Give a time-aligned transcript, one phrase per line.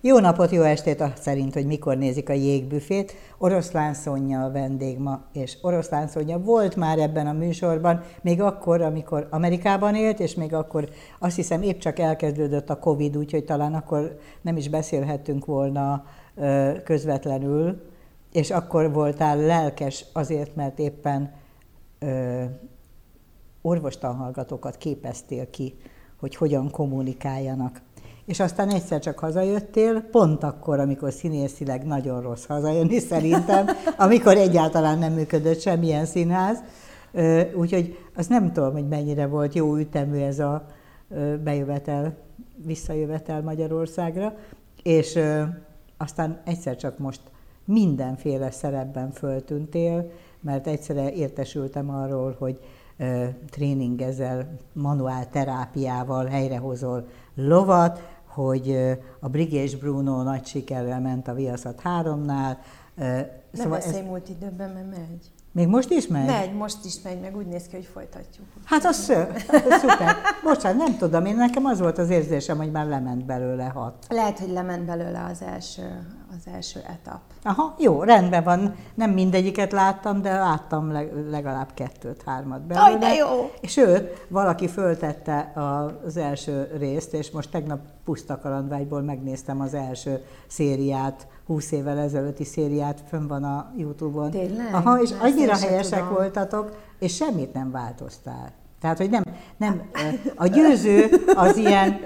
[0.00, 3.14] Jó napot, jó estét, azt szerint, hogy mikor nézik a jégbüfét.
[3.38, 8.80] Oroszlán Szonya a vendég ma, és Oroszlán Szonya volt már ebben a műsorban, még akkor,
[8.80, 13.74] amikor Amerikában élt, és még akkor azt hiszem épp csak elkezdődött a Covid, úgyhogy talán
[13.74, 16.04] akkor nem is beszélhettünk volna
[16.84, 17.82] közvetlenül,
[18.32, 21.32] és akkor voltál lelkes azért, mert éppen
[23.62, 25.74] orvostanhallgatókat képeztél ki,
[26.20, 27.80] hogy hogyan kommunikáljanak
[28.26, 34.98] és aztán egyszer csak hazajöttél, pont akkor, amikor színészileg nagyon rossz hazajönni szerintem, amikor egyáltalán
[34.98, 36.58] nem működött semmilyen színház.
[37.54, 40.66] Úgyhogy azt nem tudom, hogy mennyire volt jó ütemű ez a
[41.44, 42.16] bejövetel,
[42.64, 44.34] visszajövetel Magyarországra,
[44.82, 45.18] és
[45.96, 47.20] aztán egyszer csak most
[47.64, 52.60] mindenféle szerepben föltűntél, mert egyszerre értesültem arról, hogy
[53.50, 58.76] tréningezel, manuál terápiával helyrehozol lovat, hogy
[59.20, 62.56] a Brigés Bruno nagy sikerrel ment a Viaszat 3-nál.
[62.96, 64.06] Ne szóval beszélj ez...
[64.06, 65.30] múlt időben, mert megy.
[65.56, 66.26] Még most is megy?
[66.26, 68.46] Megy, most is megy, meg úgy néz ki, hogy folytatjuk.
[68.64, 68.96] Hát az
[69.80, 70.16] szuper.
[70.42, 74.06] Bocsánat, nem tudom, én nekem az volt az érzésem, hogy már lement belőle hat.
[74.08, 77.20] Lehet, hogy lement belőle az első, az első etap.
[77.42, 78.74] Aha, jó, rendben van.
[78.94, 80.92] Nem mindegyiket láttam, de láttam
[81.30, 82.86] legalább kettőt, hármat belőle.
[82.86, 83.50] Aj, de jó!
[83.60, 85.52] És sőt, valaki föltette
[86.04, 88.40] az első részt, és most tegnap puszta
[89.04, 94.30] megnéztem az első szériát, 20 évvel ezelőtti szériát, fönn van a Youtube-on.
[94.30, 94.74] Tényleg?
[94.74, 96.14] Aha, és annyira helyesek tudom.
[96.14, 98.52] voltatok, és semmit nem változtál.
[98.80, 99.22] Tehát, hogy nem,
[99.56, 99.90] nem
[100.36, 102.00] a győző az ilyen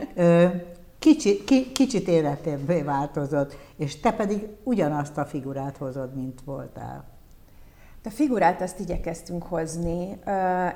[0.99, 7.05] kicsi, ki, kicsit életébbé változott, és te pedig ugyanazt a figurát hozod, mint voltál.
[8.05, 10.19] A figurát azt igyekeztünk hozni.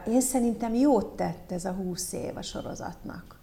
[0.09, 3.41] Én szerintem jót tett ez a 20 év a sorozatnak.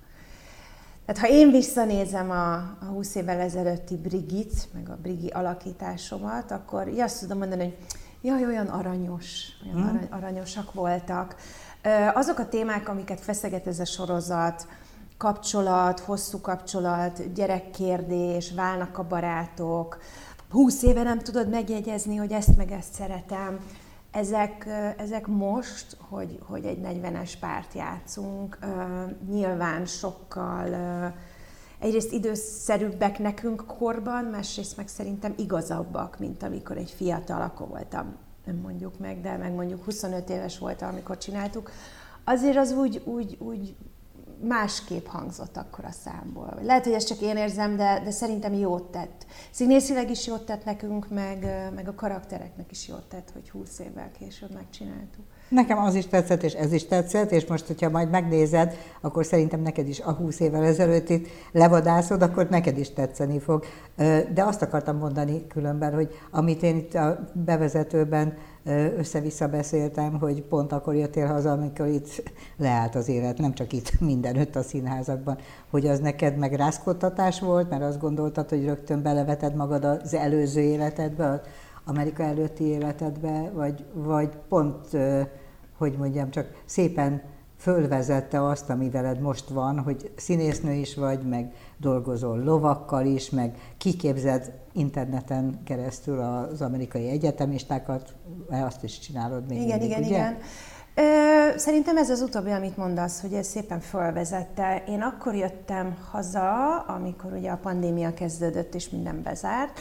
[1.13, 6.87] Tehát ha én visszanézem a, a 20 évvel ezelőtti Brigit, meg a Brigi alakításomat, akkor
[6.87, 7.75] így azt tudom mondani, hogy
[8.21, 9.89] jaj, olyan aranyos, olyan hmm.
[9.89, 11.35] arany, aranyosak voltak.
[12.13, 14.67] Azok a témák, amiket feszeget ez a sorozat,
[15.17, 19.99] kapcsolat, hosszú kapcsolat, gyerekkérdés, válnak a barátok,
[20.49, 23.59] húsz éve nem tudod megjegyezni, hogy ezt meg ezt szeretem.
[24.11, 24.67] Ezek,
[24.97, 28.57] ezek most, hogy, hogy egy 40-es párt játszunk,
[29.29, 30.73] nyilván sokkal
[31.79, 38.55] egyrészt időszerűbbek nekünk korban, másrészt meg szerintem igazabbak, mint amikor egy fiatal, akkor voltam, nem
[38.55, 41.71] mondjuk meg, de meg mondjuk 25 éves voltam, amikor csináltuk.
[42.23, 43.75] Azért az úgy, úgy, úgy
[44.47, 46.59] másképp hangzott akkor a számból.
[46.61, 49.25] Lehet, hogy ezt csak én érzem, de, de szerintem jót tett.
[49.51, 54.11] Színészileg is jót tett nekünk, meg, meg a karaktereknek is jót tett, hogy 20 évvel
[54.19, 55.23] később megcsináltuk.
[55.51, 59.61] Nekem az is tetszett, és ez is tetszett, és most, hogyha majd megnézed, akkor szerintem
[59.61, 63.65] neked is a 20 évvel ezelőtt itt levadászod, akkor neked is tetszeni fog.
[64.33, 68.37] De azt akartam mondani különben, hogy amit én itt a bevezetőben
[68.97, 72.23] össze-vissza beszéltem, hogy pont akkor jöttél haza, amikor itt
[72.57, 75.37] leállt az élet, nem csak itt mindenütt a színházakban,
[75.69, 80.61] hogy az neked meg rázkodtatás volt, mert azt gondoltad, hogy rögtön beleveted magad az előző
[80.61, 81.39] életedbe, az
[81.85, 84.97] Amerika előtti életedbe, vagy, vagy pont,
[85.77, 87.21] hogy mondjam, csak szépen
[87.61, 93.57] fölvezette azt, ami veled most van, hogy színésznő is vagy, meg dolgozol lovakkal is, meg
[93.77, 98.13] kiképzed interneten keresztül az amerikai egyetemistákat,
[98.49, 100.09] azt is csinálod még Igen, mindig, igen, ugye?
[100.09, 100.37] igen.
[100.95, 104.83] Ö, szerintem ez az utóbbi, amit mondasz, hogy ez szépen fölvezette.
[104.87, 109.79] Én akkor jöttem haza, amikor ugye a pandémia kezdődött és minden bezárt,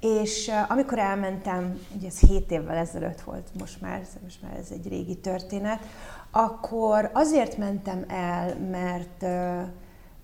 [0.00, 4.88] és amikor elmentem, ugye ez 7 évvel ezelőtt volt, most már, most már ez egy
[4.88, 5.80] régi történet,
[6.30, 9.24] akkor azért mentem el, mert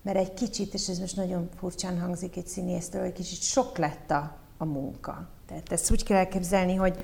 [0.07, 4.11] mert egy kicsit, és ez most nagyon furcsán hangzik egy színésztől, egy kicsit sok lett
[4.11, 5.27] a, a munka.
[5.47, 6.97] Tehát ezt úgy kell elképzelni, hogy,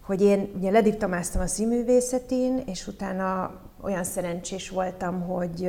[0.00, 5.68] hogy én ugye lediplomáztam a színművészetén, és utána olyan szerencsés voltam, hogy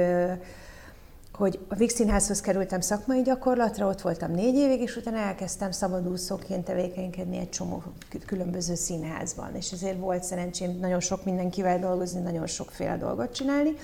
[1.37, 6.65] hogy a Vix Színházhoz kerültem szakmai gyakorlatra, ott voltam négy évig, és utána elkezdtem szabadúszóként
[6.65, 7.83] tevékenykedni egy csomó
[8.25, 9.55] különböző színházban.
[9.55, 13.75] És ezért volt szerencsém nagyon sok mindenkivel dolgozni, nagyon sokféle dolgot csinálni.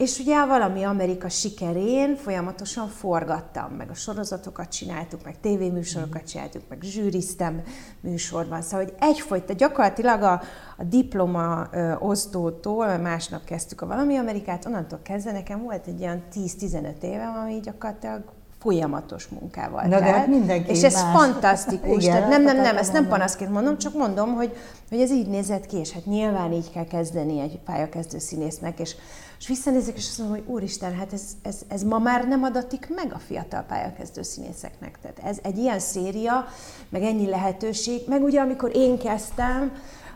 [0.00, 6.78] És ugye valami Amerika sikerén folyamatosan forgattam, meg a sorozatokat csináltuk, meg tévéműsorokat csináltuk, meg
[6.82, 7.62] zsűriztem
[8.00, 8.62] műsorban.
[8.62, 10.40] Szóval, hogy egyfolyta gyakorlatilag a,
[10.76, 16.22] a diploma ö, osztótól, másnap kezdtük a valami Amerikát, onnantól kezdve nekem volt egy olyan
[16.34, 18.22] 10-15 évem, ami gyakorlatilag
[18.60, 19.82] folyamatos munkával.
[19.82, 21.16] Na, de hát mindenki És ez más.
[21.16, 22.02] fantasztikus.
[22.04, 24.56] Igen, Tehát nem, nem, nem, akartam ezt nem panaszként mondom, csak mondom, hogy,
[24.88, 28.96] hogy ez így nézett ki, és hát nyilván így kell kezdeni egy pályakezdő színésznek, és,
[29.40, 32.88] és visszanézek, és azt mondom, hogy úristen, hát ez, ez, ez ma már nem adatik
[32.94, 34.98] meg a fiatal pályakezdő színészeknek.
[35.00, 36.44] Tehát ez egy ilyen széria,
[36.88, 39.72] meg ennyi lehetőség, meg ugye amikor én kezdtem,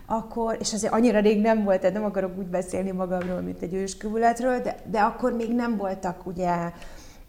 [0.07, 3.75] akkor, és azért annyira rég nem volt, tehát nem akarok úgy beszélni magamról, mint egy
[3.75, 6.73] őskövületről, de, de akkor még nem voltak ugye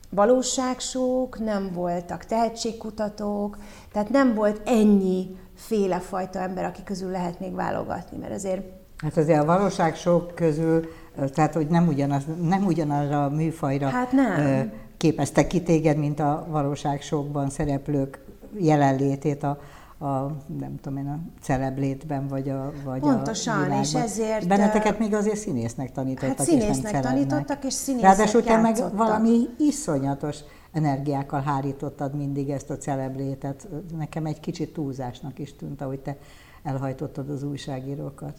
[0.10, 3.58] valóságsók, nem voltak tehetségkutatók,
[3.92, 8.62] tehát nem volt ennyi féle fajta ember, aki közül lehet még válogatni, mert azért
[8.98, 10.88] Hát azért a valóság sok közül,
[11.34, 14.72] tehát hogy nem, ugyanaz, nem ugyanarra a műfajra Hát nem.
[14.98, 18.20] képeztek ki téged, mint a valóság sokban szereplők
[18.60, 19.60] jelenlétét a,
[20.06, 23.82] a nem tudom én, a celeblétben, vagy a, vagy Pontosan, a világban.
[23.84, 27.14] és ezért, Benneteket még azért színésznek tanítottak, Hát és nem színésznek celebnek.
[27.28, 30.38] tanítottak, és színészek Ráadásul te meg valami iszonyatos
[30.72, 33.68] energiákkal hárítottad mindig ezt a celeblétet.
[33.98, 36.18] Nekem egy kicsit túlzásnak is tűnt, ahogy te
[36.64, 38.34] elhajtottad az újságírókat.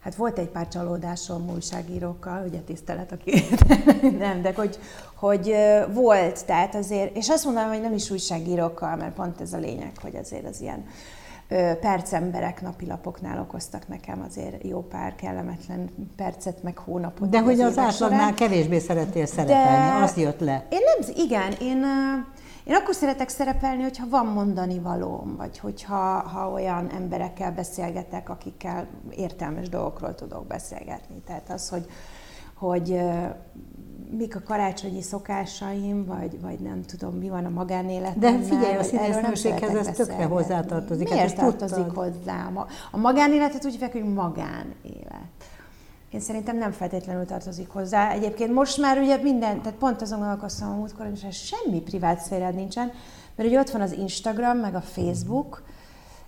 [0.00, 3.44] Hát volt egy pár csalódásom újságírókkal, ugye tisztelet, aki
[4.18, 4.78] nem, de hogy,
[5.14, 5.54] hogy
[5.92, 9.92] volt, tehát azért, és azt mondanám, hogy nem is újságírókkal, mert pont ez a lényeg,
[10.02, 10.84] hogy azért az ilyen
[11.80, 17.28] percemberek napilapoknál okoztak nekem azért jó pár kellemetlen percet, meg hónapot.
[17.28, 20.66] De hogy az átlagnál kevésbé szerettél szerepelni, az jött le.
[20.70, 21.84] Én nem, igen, én,
[22.70, 28.86] én akkor szeretek szerepelni, hogyha van mondani valóm, vagy hogyha ha olyan emberekkel beszélgetek, akikkel
[29.10, 31.22] értelmes dolgokról tudok beszélgetni.
[31.26, 31.86] Tehát az, hogy,
[32.54, 33.00] hogy
[34.10, 38.40] mik a karácsonyi szokásaim, vagy, vagy nem tudom, mi van a magánéletemben.
[38.40, 42.56] De figyelj, a színésznőséghez ez tökre hozzátartozik, hát Miért ezt tartozik hozzám?
[42.58, 45.49] A, a magánéletet úgy hívják, hogy magánélet.
[46.10, 48.10] Én szerintem nem feltétlenül tartozik hozzá.
[48.10, 52.54] Egyébként most már ugye minden, tehát pont azon gondolkoztam a múltkor, hogy semmi privát szférád
[52.54, 52.92] nincsen,
[53.36, 55.62] mert ugye ott van az Instagram, meg a Facebook,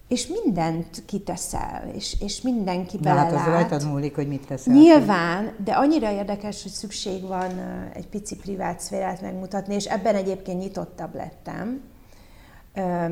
[0.08, 3.70] és mindent kiteszel, és, és mindenki Na hát az belelát.
[3.70, 4.75] rajtad múlik, hogy mit teszel.
[4.75, 7.50] Nyilván, de annyira érdekes, hogy szükség van
[7.94, 11.82] egy pici privát szférát megmutatni, és ebben egyébként nyitottabb lettem,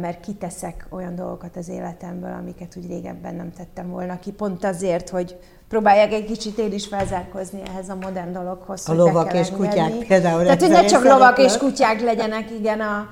[0.00, 5.08] mert kiteszek olyan dolgokat az életemből, amiket úgy régebben nem tettem volna ki, pont azért,
[5.08, 5.38] hogy
[5.70, 8.88] próbálják egy kicsit én is felzárkozni ehhez a modern dologhoz.
[8.88, 9.56] A lovak és engedni.
[9.56, 12.80] kutyák például Tehát, hogy ne csak lovak és kutyák legyenek, igen.
[12.80, 13.08] A,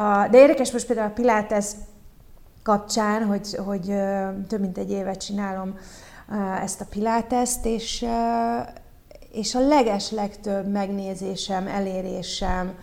[0.00, 1.66] a, de érdekes most például a Pilates
[2.62, 3.84] kapcsán, hogy, hogy
[4.48, 5.78] több mint egy évet csinálom
[6.62, 8.04] ezt a piláteszt, és,
[9.32, 12.74] és a leges legtöbb megnézésem, elérésem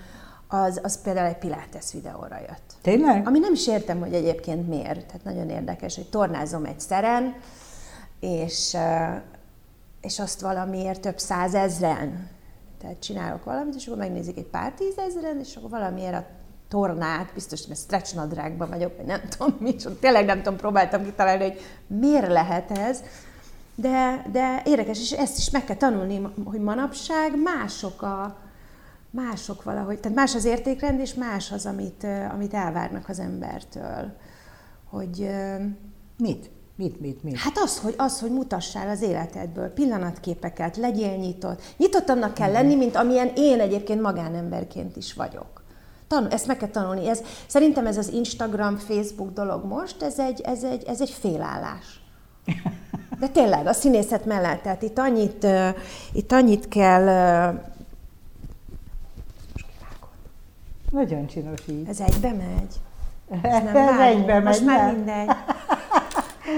[0.48, 2.74] az, az például egy pilates videóra jött.
[2.82, 3.28] Tényleg?
[3.28, 5.06] Ami nem is értem, hogy egyébként miért.
[5.06, 7.36] Tehát nagyon érdekes, hogy tornázom egy szeren,
[8.22, 8.78] és,
[10.02, 12.30] és azt valamiért több százezren.
[12.80, 16.26] Tehát csinálok valamit, és akkor megnézik egy pár tízezren, és akkor valamiért a
[16.68, 21.04] tornát, biztos, mert stretch nadrágban vagyok, vagy nem tudom mi, és tényleg nem tudom, próbáltam
[21.04, 23.04] kitalálni, hogy miért lehet ez.
[23.76, 28.38] De, de érdekes, és ezt is meg kell tanulni, hogy manapság mások a,
[29.12, 34.16] mások valahogy, tehát más az értékrend, és más az, amit, amit elvárnak az embertől.
[34.90, 35.30] Hogy,
[36.18, 36.50] Mit?
[36.82, 37.38] Mit, mit, mit?
[37.38, 41.62] Hát az, hogy, az, hogy mutassál az életedből pillanatképeket, legyél nyitott.
[41.78, 45.64] Nyitottabnak kell lenni, mint amilyen én egyébként magánemberként is vagyok.
[46.08, 47.08] Tan- ezt meg kell tanulni.
[47.08, 52.02] Ez, szerintem ez az Instagram, Facebook dolog most, ez egy, ez egy, ez egy félállás.
[53.20, 55.70] De tényleg, a színészet mellett, tehát itt annyit, uh,
[56.12, 57.04] itt annyit kell...
[57.52, 57.60] Uh.
[60.92, 61.88] Nagyon csinos így.
[61.88, 62.76] Ez egybe megy.
[63.42, 65.30] Ez, nem ez egybe megy, Most már mindegy.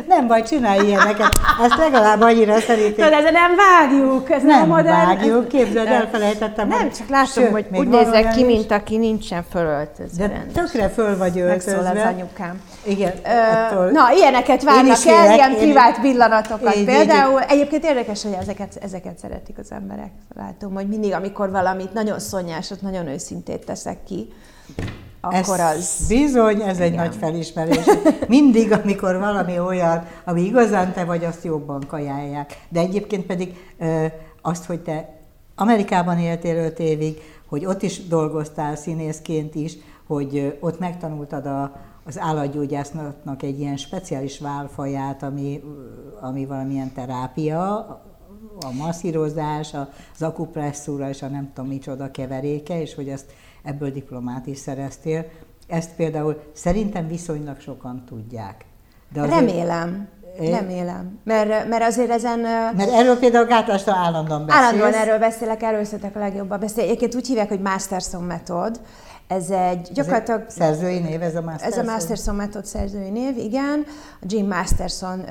[0.08, 1.30] Nem baj, csinálj ilyeneket.
[1.64, 3.06] Ezt legalább annyira szerintem.
[3.06, 5.06] Tudod, ezzel nem vágjuk, ez nem, Nem modern.
[5.06, 6.68] vágjuk, ez- képzeld, elfelejtettem.
[6.68, 10.28] Nem, csak látom, hogy még úgy nézek ki, mint aki nincsen fölöltözve.
[10.28, 12.08] De tökre föl vagy Megszól az öltözve.
[12.08, 12.62] anyukám.
[12.84, 13.14] Igen,
[13.78, 17.40] Ö, Na, ilyeneket várnak el, félek, ilyen privát pillanatokat Így, így, például.
[17.42, 20.12] Egyébként érdekes, hogy ezeket, ezeket szeretik az emberek.
[20.36, 24.34] Látom, hogy mindig, amikor valamit nagyon szonyásot, nagyon őszintét teszek ki,
[25.26, 26.06] akkor ez az...
[26.08, 27.06] Bizony, ez egy Igen.
[27.06, 27.86] nagy felismerés.
[28.28, 32.66] Mindig, amikor valami olyan, ami igazán te vagy, azt jobban kajálják.
[32.70, 33.56] De egyébként pedig
[34.42, 35.22] azt, hogy te
[35.56, 39.78] Amerikában éltél öt évig, hogy ott is dolgoztál színészként is,
[40.08, 41.76] hogy ott megtanultad a,
[42.06, 45.64] az állatgyógyászatnak egy ilyen speciális válfaját, ami,
[46.22, 47.76] ami valamilyen terápia,
[48.60, 49.74] a masszírozás,
[50.14, 53.26] az akupresszúra és a nem tudom micsoda keveréke, és hogy ezt
[53.64, 55.26] ebből diplomát is szereztél.
[55.68, 58.66] Ezt például szerintem viszonylag sokan tudják.
[59.14, 60.08] De azért- Remélem,
[60.40, 61.20] É- remélem.
[61.24, 62.40] Mert, mert azért ezen...
[62.40, 64.66] ö, Mert erről például gátlástal állandóan beszélsz.
[64.66, 66.90] Állandóan erről beszélek, erről szeretek a legjobban beszélni.
[66.90, 68.82] Egyébként úgy hívják, hogy Masterson Method.
[69.28, 70.40] Ez egy gyakorlatilag...
[70.40, 71.80] Ez egy szerzői név, ez a Masterson?
[71.80, 73.84] Ez a Masterson Method szerzői név, igen.
[74.22, 75.26] A Jim Masterson uh,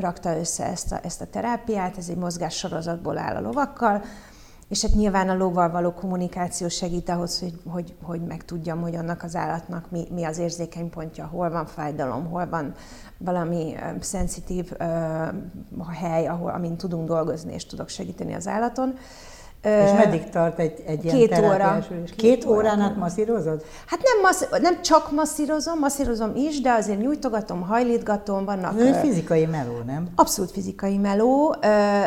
[0.00, 4.02] rakta össze ezt a, ezt a terápiát, ez egy mozgás sorozatból áll a lovakkal,
[4.68, 9.22] és hát nyilván a lóval való kommunikáció segít ahhoz, hogy, hogy, hogy megtudjam, hogy annak
[9.22, 12.74] az állatnak mi, mi az érzékeny pontja, hol van fájdalom, hol van
[13.18, 18.88] valami uh, szenzitív uh, hely, ahol, amin tudunk dolgozni, és tudok segíteni az állaton.
[18.88, 18.98] Uh,
[19.64, 21.78] és meddig tart egy, egy ilyen két óra.
[21.88, 23.64] Két, két órán át masszírozod?
[23.86, 28.80] Hát nem, massz, nem csak masszírozom, masszírozom is, de azért nyújtogatom, hajlítgatom, vannak...
[28.80, 30.08] Ez egy fizikai meló, nem?
[30.14, 31.56] Abszolút fizikai meló,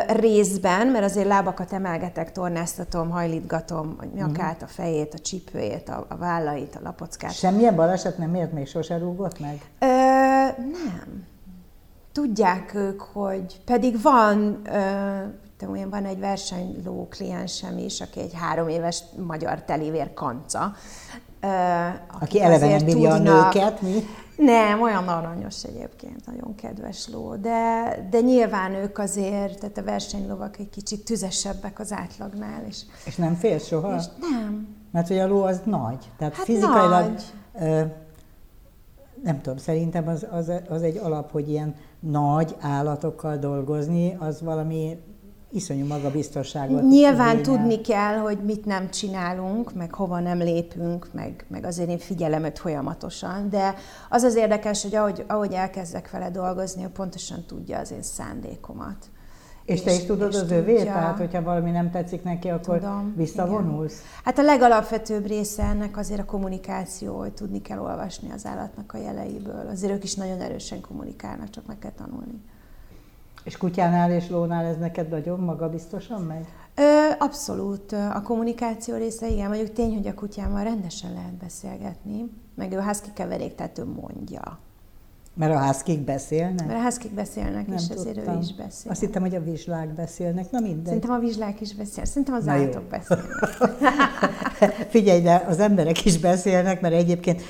[0.08, 6.16] részben, mert azért lábakat emelgetek, tornáztatom, hajlítgatom a nyakát, a fejét, a csípőjét, a, a
[6.16, 7.32] vállait, a lapockát.
[7.34, 9.60] Semmilyen baleset nem ért még sose rúgott meg?
[9.78, 9.86] Ö,
[10.56, 11.26] nem.
[12.12, 14.78] Tudják ők, hogy pedig van ö,
[15.66, 20.72] olyan van egy versenyló kliensem is, aki egy három éves magyar telivér kanca.
[22.20, 23.94] Aki eleve nem bírja a nőket, mi?
[24.36, 30.58] Nem, olyan aranyos egyébként, nagyon kedves ló, de, de nyilván ők azért, tehát a versenylovak
[30.58, 32.62] egy kicsit tüzesebbek az átlagnál.
[32.68, 33.96] És, és nem fél soha?
[33.96, 34.76] És nem.
[34.90, 37.22] Mert hogy a ló az nagy, tehát hát fizikailag, nagy.
[37.60, 37.82] Ö,
[39.22, 44.98] nem tudom, szerintem az, az, az egy alap, hogy ilyen nagy állatokkal dolgozni, az valami
[45.50, 46.82] iszonyú magabiztosságot.
[46.82, 47.58] Nyilván igényel.
[47.58, 52.44] tudni kell, hogy mit nem csinálunk, meg hova nem lépünk, meg, meg azért én figyelem
[52.44, 53.74] őt folyamatosan, de
[54.08, 59.10] az az érdekes, hogy ahogy, ahogy elkezdek vele dolgozni, ő pontosan tudja az én szándékomat.
[59.64, 60.82] És, és te is tudod az övé?
[60.84, 63.92] Tehát, hogyha valami nem tetszik neki, akkor tudom, visszavonulsz?
[63.92, 64.22] Igen.
[64.24, 68.98] Hát a legalapvetőbb része ennek azért a kommunikáció, hogy tudni kell olvasni az állatnak a
[68.98, 69.68] jeleiből.
[69.70, 72.42] Azért ők is nagyon erősen kommunikálnak, csak meg kell tanulni.
[73.44, 76.46] És kutyánál és lónál ez neked nagyon magabiztosan megy?
[76.74, 77.92] Ö, abszolút.
[77.92, 83.12] A kommunikáció része, igen, mondjuk tény, hogy a kutyámmal rendesen lehet beszélgetni, meg ő husky
[83.14, 84.58] keverék, tehát ő mondja.
[85.38, 86.66] Mert a házkik beszélnek?
[86.66, 88.06] Mert a házkik beszélnek, Nem és tudtam.
[88.06, 88.90] ezért ő is beszél.
[88.90, 90.84] Azt hittem, hogy a vizslák beszélnek, na mindegy.
[90.84, 93.26] Szerintem a vizslák is beszélnek, szerintem az állatok beszélnek.
[94.88, 97.42] Figyelj, de az emberek is beszélnek, mert egyébként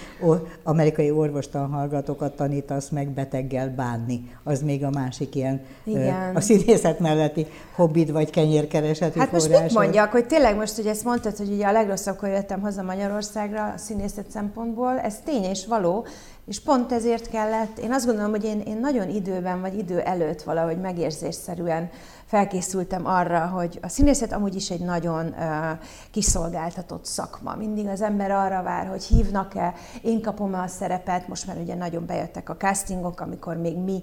[0.63, 4.31] amerikai orvostanhallgatókat tanítasz meg beteggel bánni.
[4.45, 6.37] Az még a másik ilyen Igen.
[6.37, 11.05] a színészet melletti hobbid vagy kenyérkereseti Hát most mit mondjak, hogy tényleg most, hogy ezt
[11.05, 16.07] mondtad, hogy ugye a legrosszabbkor jöttem haza Magyarországra a színészet szempontból, ez tény és való,
[16.49, 20.43] és pont ezért kellett, én azt gondolom, hogy én, én nagyon időben vagy idő előtt
[20.43, 21.91] valahogy megérzésszerűen
[22.27, 25.79] felkészültem arra, hogy a színészet amúgy is egy nagyon uh,
[26.11, 27.55] kiszolgáltatott szakma.
[27.55, 32.07] Mindig az ember arra vár, hogy hívnak-e, én kapom-e a szerepet, most már ugye nagyon
[32.07, 34.03] bejöttek a castingok, amikor még mi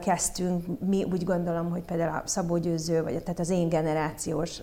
[0.00, 4.62] kezdtünk, mi úgy gondolom, hogy például a Szabó Győző, vagy tehát az én generációs,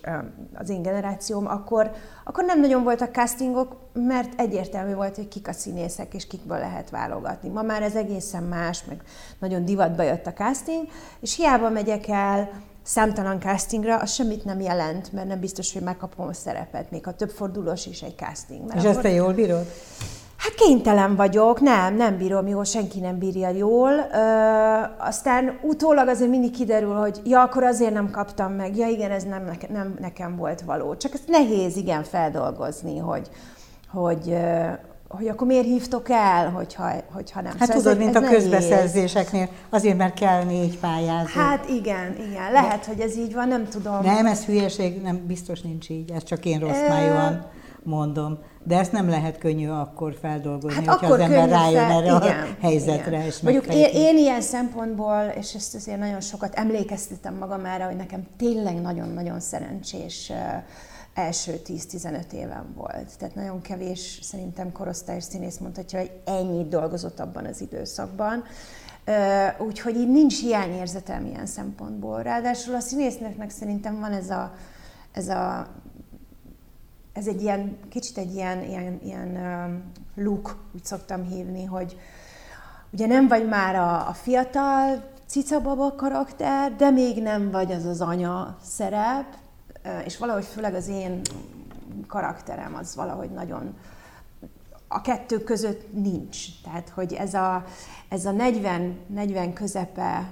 [0.54, 1.92] az én generációm, akkor,
[2.24, 6.90] akkor nem nagyon voltak castingok, mert egyértelmű volt, hogy kik a színészek, és kikből lehet
[6.90, 7.50] válogatni.
[7.50, 9.02] Ma már ez egészen más, meg
[9.40, 10.88] nagyon divatba jött a casting,
[11.20, 12.50] és hiába megyek el
[12.84, 17.14] számtalan castingra, az semmit nem jelent, mert nem biztos, hogy megkapom a szerepet, még ha
[17.14, 18.66] több fordulós is egy casting.
[18.66, 18.92] Mert és akkor...
[18.92, 19.66] ezt te jól bírod?
[20.46, 23.92] Hát kénytelen vagyok, nem, nem bírom jól, senki nem bírja jól.
[23.92, 24.18] Ö,
[24.98, 29.24] aztán utólag azért mindig kiderül, hogy ja, akkor azért nem kaptam meg, ja igen, ez
[29.24, 30.96] nem, neke, nem nekem volt való.
[30.96, 33.30] Csak ezt nehéz igen feldolgozni, hogy,
[33.92, 34.38] hogy,
[35.08, 37.54] hogy akkor miért hívtok el, hogyha, hogyha nem.
[37.60, 41.40] Hát szóval tudod, ez, mint ez a közbeszerzéseknél, azért, mert kell négy pályázó.
[41.40, 42.88] Hát igen, igen, lehet, De...
[42.88, 44.02] hogy ez így van, nem tudom.
[44.02, 47.54] Nem, ez hülyeség, nem, biztos nincs így, ez csak én rossz májúan
[47.86, 48.38] mondom.
[48.63, 52.06] De ezt nem lehet könnyű akkor feldolgozni, hát hogyha akkor az ember rájön fel, erre
[52.06, 53.15] igen, a helyzetre.
[53.15, 53.25] Igen.
[53.25, 57.96] És Mondjuk én, én ilyen szempontból, és ezt azért nagyon sokat emlékeztetem magam erre, hogy
[57.96, 60.32] nekem tényleg nagyon-nagyon szerencsés
[61.13, 63.18] első 10-15 éven volt.
[63.18, 68.44] Tehát nagyon kevés szerintem korosztályos színész mondhatja, hogy ennyit dolgozott abban az időszakban.
[69.58, 72.22] Úgyhogy így nincs hiányérzetem ilyen szempontból.
[72.22, 74.54] Ráadásul a színésznőknek szerintem van ez a,
[75.12, 75.68] ez a
[77.16, 79.84] ez egy ilyen, kicsit egy ilyen, ilyen, ilyen
[80.16, 82.00] look, úgy szoktam hívni, hogy
[82.90, 88.02] ugye nem vagy már a, a fiatal cicababa karakter, de még nem vagy az az
[88.02, 89.26] anya szerep,
[90.06, 91.22] és valahogy főleg az én
[92.08, 93.76] karakterem az valahogy nagyon
[94.88, 96.62] a kettő között nincs.
[96.64, 97.64] Tehát, hogy ez a,
[98.10, 100.32] ez a 40, 40 közepe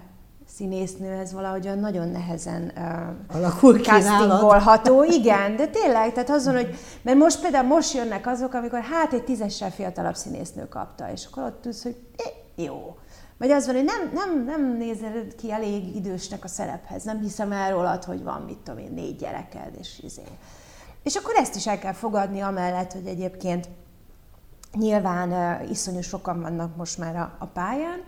[0.56, 5.04] színésznő, ez valahogy nagyon nehezen uh, Alakul castingolható.
[5.20, 9.24] Igen, de tényleg, tehát azon, hogy, mert most például most jönnek azok, amikor hát egy
[9.24, 12.98] tízessel fiatalabb színésznő kapta, és akkor ott tudsz, hogy eh, jó.
[13.38, 17.52] Vagy az van, hogy nem, nem, nem nézel ki elég idősnek a szerephez, nem hiszem
[17.52, 20.24] el rólad, hogy van, mit tudom én, négy gyereked, és izé.
[21.04, 23.70] És akkor ezt is el kell fogadni amellett, hogy egyébként
[24.74, 28.04] nyilván iszonyú sokan vannak most már a, a pályán,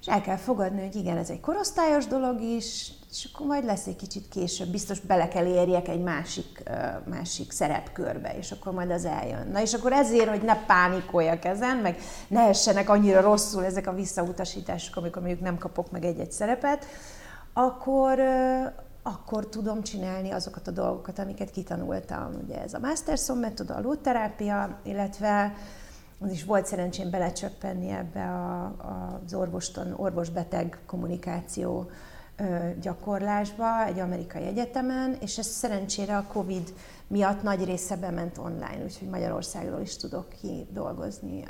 [0.00, 3.86] és el kell fogadni, hogy igen, ez egy korosztályos dolog is, és akkor majd lesz
[3.86, 6.62] egy kicsit később, biztos bele kell érjek egy másik,
[7.04, 9.48] másik szerepkörbe, és akkor majd az eljön.
[9.52, 13.92] Na és akkor ezért, hogy ne pánikoljak ezen, meg ne essenek annyira rosszul ezek a
[13.92, 16.86] visszautasítások, amikor mondjuk nem kapok meg egy-egy szerepet,
[17.52, 18.20] akkor,
[19.02, 22.30] akkor tudom csinálni azokat a dolgokat, amiket kitanultam.
[22.44, 25.54] Ugye ez a Masterson metoda, a lóterápia, illetve
[26.18, 28.74] az is volt szerencsém belecsöppenni ebbe a,
[29.24, 31.90] az orvoston, orvos-beteg kommunikáció
[32.80, 36.74] gyakorlásba egy amerikai egyetemen, és ez szerencsére a Covid
[37.06, 41.44] miatt nagy része bement online, úgyhogy Magyarországról is tudok ki dolgozni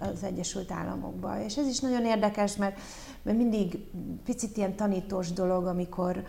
[0.00, 1.40] az Egyesült Államokba.
[1.42, 2.78] És ez is nagyon érdekes, mert,
[3.22, 3.78] mert mindig
[4.24, 6.24] picit ilyen tanítós dolog, amikor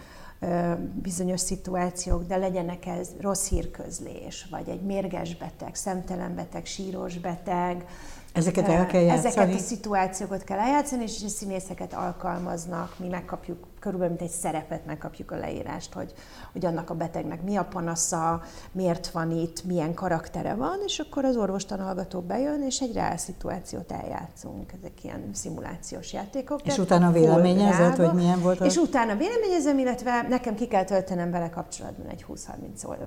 [0.93, 7.85] bizonyos szituációk, de legyenek ez rossz hírközlés, vagy egy mérges beteg, szemtelen beteg, síros beteg,
[8.33, 9.27] Ezeket el kell játszani?
[9.27, 14.85] Ezeket a szituációkat kell eljátszani, és a színészeket alkalmaznak, mi megkapjuk körülbelül mint egy szerepet
[14.85, 16.13] megkapjuk a leírást, hogy,
[16.51, 21.25] hogy annak a betegnek mi a panasza, miért van itt, milyen karaktere van, és akkor
[21.25, 24.71] az orvostanhallgató bejön, és egy reál szituációt eljátszunk.
[24.79, 26.61] Ezek ilyen szimulációs játékok.
[26.63, 28.61] És utána véleményezett, hogy milyen volt?
[28.61, 28.65] A...
[28.65, 32.97] És utána véleményezem, illetve nekem ki kell töltenem vele kapcsolatban egy 20-30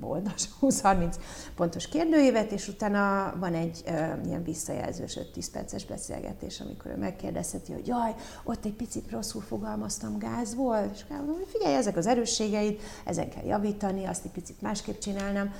[0.00, 1.14] oldas, 20-30
[1.56, 3.82] pontos kérdőívet, és utána van egy
[4.26, 10.18] ilyen visszajelzős 5-10 perces beszélgetés, amikor ő megkérdezheti, hogy jaj, ott egy picit rosszul fogalmaztam
[10.18, 14.62] gáz volt, és mondom, hogy figyelj, ezek az erősségeid, ezen kell javítani, azt egy picit
[14.62, 15.52] másképp csinálnám.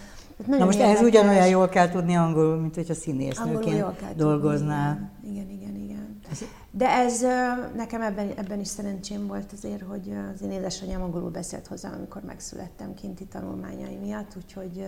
[0.46, 5.11] Na most ehhez ugyanolyan jól kell tudni angolul, mint hogyha színésznőként dolgoznál.
[5.23, 5.76] Igen, igen, igen.
[5.76, 6.20] igen.
[6.70, 7.20] De ez
[7.75, 12.23] nekem ebben, ebben is szerencsém volt azért, hogy az én édesanyám angolul beszélt hozzá, amikor
[12.23, 14.84] megszülettem kinti tanulmányai miatt, úgyhogy,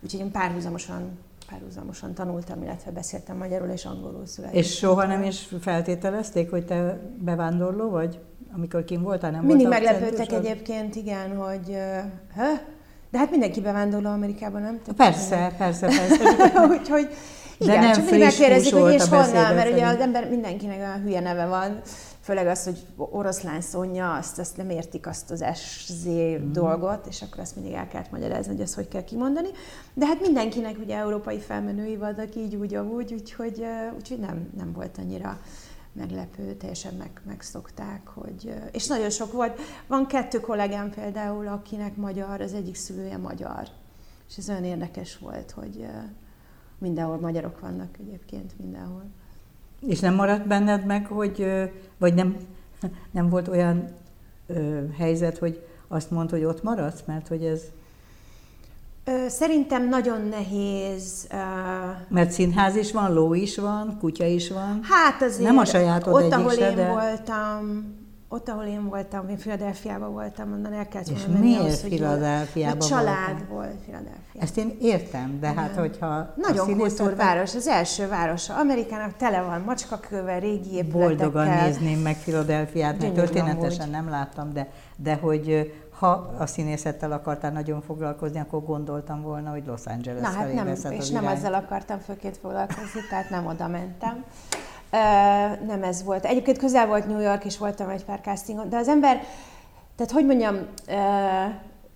[0.00, 1.18] úgyhogy én párhuzamosan
[1.50, 4.56] párhuzamosan tanultam, illetve beszéltem magyarul és angolul született.
[4.56, 8.20] És soha nem is feltételezték, hogy te bevándorló vagy?
[8.54, 11.76] amikor kim voltál, nem Mindig meglepődtek egyébként, igen, hogy
[12.34, 12.48] ha?
[13.10, 14.80] de hát mindenki bevándorló Amerikában, nem?
[14.82, 16.66] Tehát persze, persze, persze.
[16.68, 17.08] Úgyhogy
[17.58, 21.02] igen, de nem csak mindig megkérdezik, hogy és honnan, mert ugye az ember mindenkinek olyan
[21.02, 21.80] hülye neve van,
[22.20, 26.52] főleg az, hogy oroszlán Szonya, azt, azt nem értik azt az SZ mm.
[26.52, 29.48] dolgot, és akkor azt mindig el kellett magyarázni, hogy ezt hogy kell kimondani.
[29.94, 33.64] De hát mindenkinek ugye európai felmenői vannak így, úgy, úgy, úgyhogy,
[33.96, 35.40] úgyhogy nem, nem volt annyira
[35.92, 38.54] meglepő, teljesen meg, megszokták, hogy...
[38.72, 39.60] És nagyon sok volt.
[39.86, 43.68] Van kettő kollégám például, akinek magyar, az egyik szülője magyar.
[44.28, 45.86] És ez olyan érdekes volt, hogy
[46.78, 49.04] mindenhol magyarok vannak egyébként, mindenhol.
[49.86, 51.46] És nem maradt benned meg, hogy,
[51.98, 52.36] vagy nem,
[53.10, 53.88] nem volt olyan
[54.98, 57.60] helyzet, hogy azt mondta, hogy ott maradsz, mert hogy ez
[59.28, 61.26] Szerintem nagyon nehéz.
[62.08, 64.80] Mert színház is van, ló is van, kutya is van.
[64.82, 66.88] Hát azért Nem a sajátod ott, egyik ahol se, én de...
[66.88, 67.94] voltam,
[68.32, 72.84] ott, ahol én voltam, én Philadelphiában voltam, onnan el kellett És miért ahhoz, Philadelphiában A
[72.84, 74.40] család volt Philadelphia.
[74.40, 76.32] Ezt én értem, de hát hogyha...
[76.36, 81.30] Nagyon kultúrváros, az első városa Amerikának tele van macskakővel, régi épületekkel.
[81.30, 87.50] Boldogan nézném meg Philadelphiát, mert történetesen nem láttam, de, de hogy ha a színészettel akartál
[87.50, 91.98] nagyon foglalkozni, akkor gondoltam volna, hogy Los Angeles Na hát nem, és nem azzal akartam
[91.98, 94.24] főként foglalkozni, tehát nem oda mentem.
[94.92, 96.24] Uh, nem ez volt.
[96.24, 99.22] Egyébként közel volt New York, és voltam egy pár castingon, de az ember,
[99.96, 100.54] tehát hogy mondjam,
[100.88, 101.54] uh,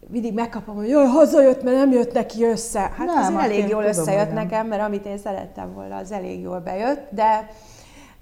[0.08, 2.80] mindig megkapom, hogy jaj, hazajött, mert nem jött neki össze.
[2.80, 6.60] Hát nem, az elég jól összejött nekem, mert amit én szerettem volna, az elég jól
[6.60, 7.50] bejött, de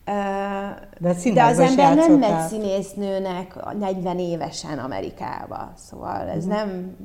[0.05, 6.53] de, de az ember nem megy színésznőnek 40 évesen Amerikába, szóval ez uh-huh.
[6.53, 6.97] nem,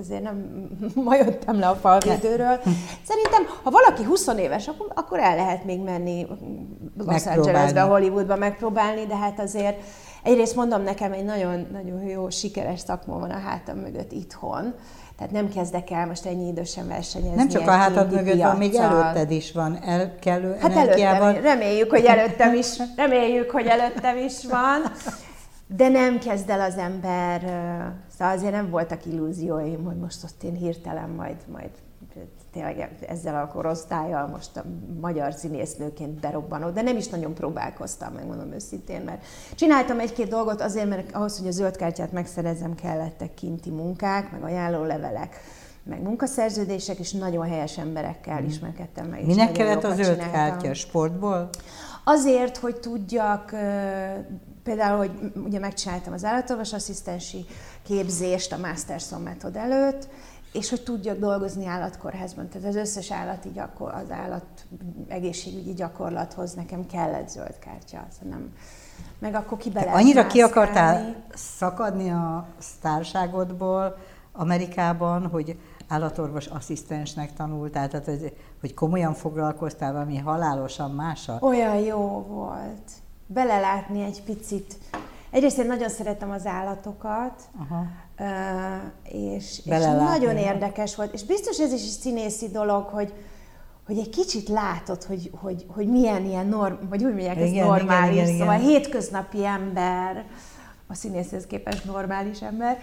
[0.00, 0.68] ezért nem
[1.04, 2.60] ma jöttem le a falvédőről.
[3.02, 6.26] Szerintem, ha valaki 20 éves, akkor, akkor el lehet még menni
[6.96, 9.82] Los Angelesbe, Hollywoodba megpróbálni, de hát azért
[10.22, 14.74] egyrészt mondom, nekem egy nagyon, nagyon jó, sikeres szakma van a hátam mögött itthon,
[15.18, 17.36] tehát nem kezdek el most ennyi idősen versenyezni.
[17.36, 19.78] Nem csak a hátad mögött van, még előtted is van.
[19.82, 24.82] El, kellő hát előttem, reméljük, hogy előttem is, reméljük, hogy előttem is van.
[25.66, 27.40] De nem kezd el az ember,
[28.18, 31.70] szóval azért nem voltak illúzióim, hogy most ott én hirtelen majd, majd
[32.52, 34.64] tényleg ezzel a korosztályjal most a
[35.00, 40.88] magyar színésznőként berobbanok, de nem is nagyon próbálkoztam, megmondom őszintén, mert csináltam egy-két dolgot azért,
[40.88, 45.40] mert ahhoz, hogy a zöld kártyát megszerezzem, kellettek kinti munkák, meg ajánlólevelek,
[45.82, 48.46] meg munkaszerződések, és nagyon helyes emberekkel hmm.
[48.46, 49.26] ismerkedtem meg.
[49.26, 50.32] Minek kellett a zöld csináltam.
[50.32, 50.74] kártya?
[50.74, 51.48] Sportból?
[52.04, 53.54] Azért, hogy tudjak,
[54.62, 55.10] például, hogy
[55.44, 57.46] ugye megcsináltam az állatorvos asszisztensi
[57.82, 60.08] képzést a Masterson metod előtt,
[60.52, 62.48] és hogy tudjak dolgozni állatkórházban.
[62.48, 64.44] Tehát az összes állati gyakor, az állat
[65.08, 68.06] egészségügyi gyakorlathoz nekem kellett zöld kártya.
[68.10, 68.52] Szóval nem,
[69.18, 73.96] meg akkor ki be Annyira ki akartál szakadni a sztárságodból
[74.32, 75.58] Amerikában, hogy
[75.88, 81.38] állatorvos asszisztensnek tanultál, tehát hogy komolyan foglalkoztál valami halálosan mással?
[81.40, 82.90] Olyan jó volt.
[83.26, 84.78] Belelátni egy picit.
[85.30, 87.84] Egyrészt én nagyon szeretem az állatokat, Aha.
[89.02, 91.12] és, és nagyon érdekes volt.
[91.12, 93.12] És biztos ez is egy színészi dolog, hogy,
[93.86, 98.12] hogy egy kicsit látod, hogy, hogy, hogy milyen ilyen norm, vagy úgy mondják, ez normális,
[98.12, 98.68] igen, igen, szóval igen.
[98.68, 100.24] hétköznapi ember,
[100.86, 102.78] a színészhez képest normális ember,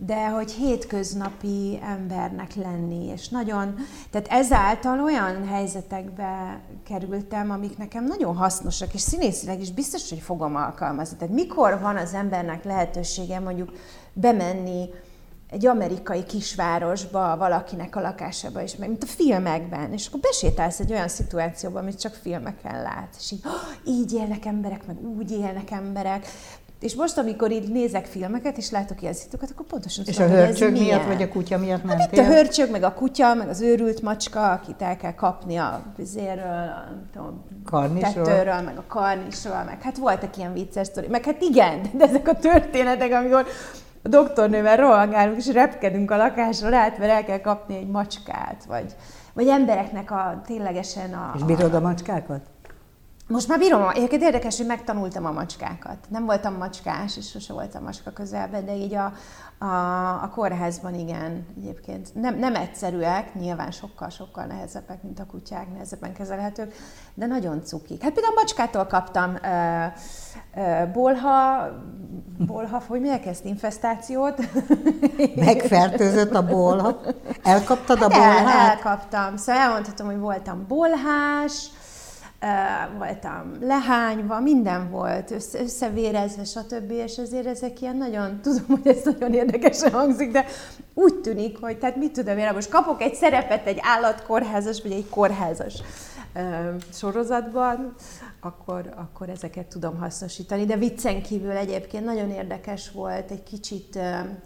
[0.00, 3.74] de hogy hétköznapi embernek lenni, és nagyon,
[4.10, 10.56] tehát ezáltal olyan helyzetekbe kerültem, amik nekem nagyon hasznosak, és színészileg is biztos, hogy fogom
[10.56, 11.16] alkalmazni.
[11.16, 13.72] Tehát mikor van az embernek lehetősége mondjuk
[14.12, 14.88] bemenni
[15.50, 21.08] egy amerikai kisvárosba, valakinek a lakásába is, mint a filmekben, és akkor besétálsz egy olyan
[21.08, 26.26] szituációba, amit csak filmeken látsz, és így, oh, így élnek emberek, meg úgy élnek emberek,
[26.80, 30.34] és most, amikor így nézek filmeket, és látok ilyen szitukat, akkor pontosan És tudom, a
[30.34, 31.06] hörcsög miatt, milyen.
[31.06, 34.02] vagy a kutya miatt nem Hát itt a hörcsög, meg a kutya, meg az őrült
[34.02, 36.70] macska, akit el kell kapni a vizéről,
[37.64, 41.06] a tetőről, meg a karnisról, meg hát voltak ilyen vicces sztori.
[41.08, 43.46] Meg hát igen, de ezek a történetek, amikor
[44.02, 48.94] a doktornővel rohangálunk, és repkedünk a lakásról át, mert el kell kapni egy macskát, vagy,
[49.32, 51.32] vagy embereknek a ténylegesen a...
[51.34, 52.40] És bírod a macskákat?
[53.28, 55.96] Most már bírom, egyébként érdekes, hogy megtanultam a macskákat.
[56.08, 59.12] Nem voltam macskás, és sose voltam macska közelben, de így a,
[59.64, 62.14] a, a kórházban igen, egyébként.
[62.14, 66.74] Nem, nem egyszerűek, nyilván sokkal-sokkal nehezebbek, mint a kutyák, nehezebben kezelhetők,
[67.14, 68.02] de nagyon cukik.
[68.02, 69.84] Hát például a macskától kaptam ö,
[70.60, 71.68] ö, bolha,
[72.46, 74.38] bolha, hogy miért ezt, infestációt?
[75.46, 77.00] Megfertőzött a bolha?
[77.42, 78.48] Elkaptad a bolhát?
[78.48, 79.36] El, elkaptam.
[79.36, 81.70] Szóval elmondhatom, hogy voltam bolhás,
[82.98, 86.90] voltam lehányva, minden volt, össze, összevérezve, stb.
[86.90, 90.44] És azért ezek ilyen nagyon, tudom, hogy ez nagyon érdekesen hangzik, de
[90.94, 95.08] úgy tűnik, hogy tehát mit tudom én, most kapok egy szerepet egy állatkórházas, vagy egy
[95.08, 95.82] kórházas
[96.92, 97.94] sorozatban,
[98.40, 100.64] akkor, akkor ezeket tudom hasznosítani.
[100.64, 103.98] De viccen kívül egyébként nagyon érdekes volt egy kicsit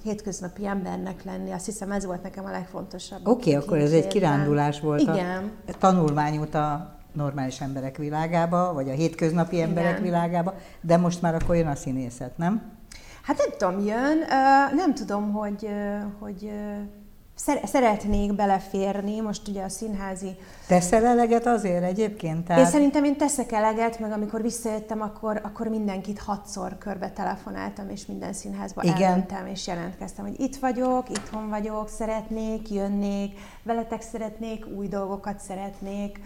[0.02, 1.50] hétköznapi embernek lenni.
[1.50, 3.26] Azt hiszem ez volt nekem a legfontosabb.
[3.26, 5.00] Oké, okay, akkor ez egy kirándulás volt.
[5.00, 5.50] Igen.
[5.68, 10.02] A tanulmány a normális emberek világába, vagy a hétköznapi emberek Igen.
[10.02, 12.62] világába, de most már akkor jön a színészet, nem?
[13.22, 14.18] Hát nem tudom, jön.
[14.74, 15.68] Nem tudom, hogy,
[16.18, 16.52] hogy
[17.64, 20.36] szeretnék beleférni, most ugye a színházi...
[20.66, 22.44] Teszel eleget azért egyébként?
[22.44, 22.64] Tehát...
[22.64, 28.06] Én szerintem én teszek eleget, meg amikor visszajöttem, akkor, akkor mindenkit hatszor körbe telefonáltam, és
[28.06, 29.02] minden színházba Igen.
[29.02, 36.20] elmentem, és jelentkeztem, hogy itt vagyok, itthon vagyok, szeretnék, jönnék, veletek szeretnék, új dolgokat szeretnék.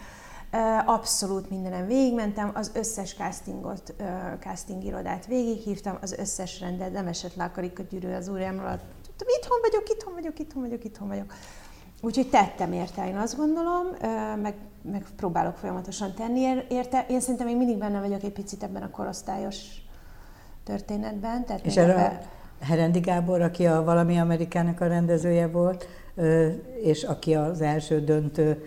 [0.84, 3.94] Abszolút mindenem végigmentem, az összes castingot,
[4.40, 8.80] casting irodát végighívtam, az összes rendet, nem esett le a karikagyűrű az úrjámról,
[9.38, 11.32] itthon vagyok, itthon vagyok, itthon vagyok, itthon vagyok.
[12.00, 13.86] Úgyhogy tettem érte, én azt gondolom,
[14.42, 17.06] meg, meg próbálok folyamatosan tenni érte.
[17.08, 19.56] Én szerintem még mindig benne vagyok egy picit ebben a korosztályos
[20.64, 21.44] történetben.
[21.44, 22.30] Tehát És erre
[22.60, 25.88] Herendi Gábor, aki a Valami Amerikának a rendezője volt,
[26.82, 28.64] és aki az első döntő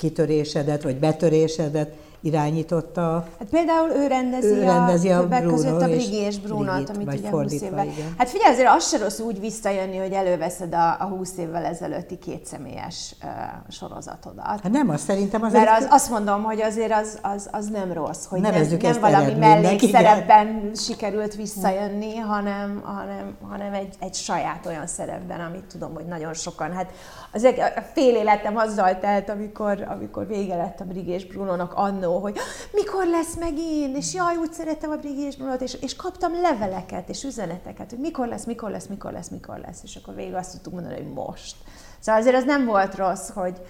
[0.00, 3.26] kitörésedet, vagy betörésedet irányította.
[3.38, 7.14] Hát például ő rendezi, ő rendezi a, a többek között a Brigi és Brunot, amit
[7.14, 7.84] ugye 20 évvel.
[7.84, 8.14] Igen.
[8.18, 12.18] Hát figyelj, azért az se rossz úgy visszajönni, hogy előveszed a, a 20 évvel ezelőtti
[12.18, 13.30] kétszemélyes uh,
[13.68, 14.60] sorozatodat.
[14.62, 15.52] Hát nem, az szerintem az...
[15.52, 19.00] Mert az, azt mondom, hogy azért az, az, az nem rossz, hogy Nevezzük nem, nem
[19.00, 26.04] valami mellékszerepben sikerült visszajönni, hanem, hanem, hanem egy, egy saját olyan szerepben, amit tudom, hogy
[26.04, 26.90] nagyon sokan, hát
[27.32, 32.09] az a fél életem azzal telt, amikor, amikor vége lett a Brigi és Brunónak annó,
[32.18, 32.36] hogy
[32.72, 37.08] mikor lesz megint, és jaj, úgy szerettem a Brigi és Brunót, és, és kaptam leveleket
[37.08, 40.52] és üzeneteket, hogy mikor lesz, mikor lesz, mikor lesz, mikor lesz, és akkor végül azt
[40.52, 41.56] tudtuk mondani, hogy most.
[41.98, 43.60] Szóval azért az nem volt rossz, hogy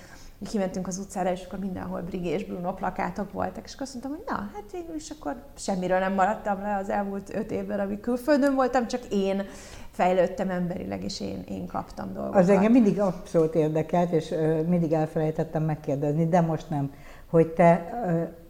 [0.49, 4.13] kimentünk az utcára, és akkor mindenhol Brigi és Bruno plakátok voltak, és akkor azt mondtam,
[4.17, 8.01] hogy na, hát végül is akkor semmiről nem maradtam le az elmúlt öt évben, amíg
[8.01, 9.47] külföldön voltam, csak én
[9.91, 12.41] fejlődtem emberileg, és én, én kaptam dolgokat.
[12.41, 14.35] Az engem mindig abszolút érdekelt, és
[14.67, 16.93] mindig elfelejtettem megkérdezni, de most nem,
[17.31, 17.91] hogy te,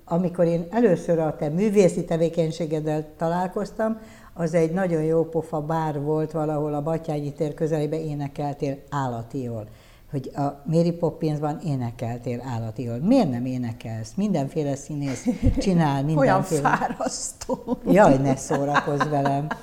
[0.05, 3.99] amikor én először a te művészi tevékenységeddel találkoztam,
[4.35, 9.67] az egy nagyon jó pofa bár volt valahol a Batyányi tér közelében énekeltél állati jól
[10.11, 12.99] hogy a Mary Poppinsban énekeltél állati jól.
[12.99, 14.13] Miért nem énekelsz?
[14.17, 15.27] Mindenféle színész
[15.59, 16.61] csinál mindenféle.
[16.61, 17.79] Olyan fárasztó.
[17.87, 19.47] Jaj, ne szórakozz velem.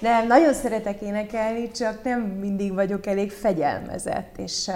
[0.00, 4.38] Nem, nagyon szeretek énekelni, csak nem mindig vagyok elég fegyelmezett.
[4.38, 4.70] És,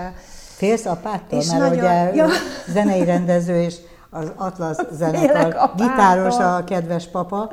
[0.63, 1.39] Félsz apától?
[1.39, 2.27] És mert nagyon, ugye ja.
[2.69, 3.77] zenei rendező és
[4.11, 7.53] az Atlas zenekar gitáros a kedves papa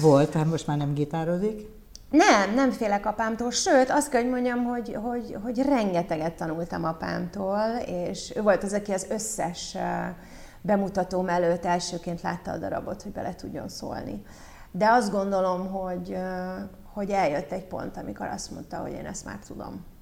[0.00, 1.68] volt, hát most már nem gitározik.
[2.10, 7.64] Nem, nem félek apámtól, sőt, azt kell, hogy mondjam, hogy, hogy, hogy rengeteget tanultam apámtól,
[7.86, 9.76] és ő volt az, aki az összes
[10.60, 14.22] bemutatóm előtt elsőként látta a darabot, hogy bele tudjon szólni.
[14.70, 16.16] De azt gondolom, hogy,
[16.92, 19.94] hogy eljött egy pont, amikor azt mondta, hogy én ezt már tudom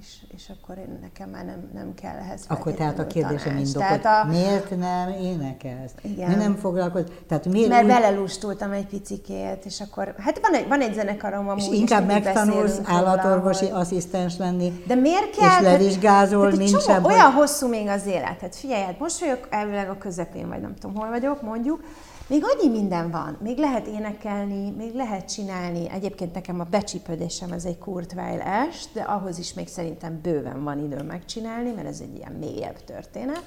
[0.00, 4.04] és, és akkor én, nekem már nem, nem kell ehhez Akkor tehát a kérdésem indokolt.
[4.04, 4.24] A...
[4.28, 5.92] Miért nem énekelsz?
[6.02, 6.28] Igen.
[6.30, 7.04] Mi nem foglalkoz?
[7.28, 7.88] Tehát miért Mert úgy...
[7.88, 12.80] belelustultam egy picikét, és akkor, hát van egy, van egy zenekarom amúgy, És inkább megtanulsz
[12.84, 13.80] állatorvosi hogy...
[13.80, 15.60] asszisztens lenni, De miért kell?
[15.60, 17.04] És levizsgázol, mint sem.
[17.04, 18.40] Olyan hosszú még az élet.
[18.40, 21.80] Hát figyelj, hát most vagyok elvileg a közepén, vagy nem tudom, hol vagyok, mondjuk,
[22.28, 25.90] még annyi minden van, még lehet énekelni, még lehet csinálni.
[25.90, 30.64] Egyébként nekem a becsípődésem ez egy Kurt Weill est, de ahhoz is még szerintem bőven
[30.64, 33.42] van idő megcsinálni, mert ez egy ilyen mélyebb történet.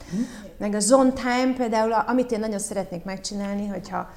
[0.57, 4.09] Meg a Zondheim például, amit én nagyon szeretnék megcsinálni, hogyha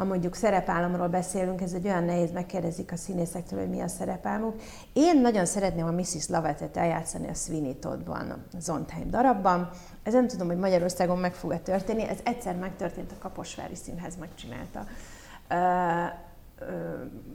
[0.00, 4.54] ha mondjuk szerepállamról beszélünk, ez egy olyan nehéz, megkérdezik a színészektől, hogy mi a szerepálmuk.
[4.92, 6.28] Én nagyon szeretném a Mrs.
[6.28, 9.70] Lovettet eljátszani a Sweeney Toddban, a Zondheim darabban.
[10.02, 14.86] Ez nem tudom, hogy Magyarországon meg fog-e történni, ez egyszer megtörtént, a Kaposvári Színház megcsinálta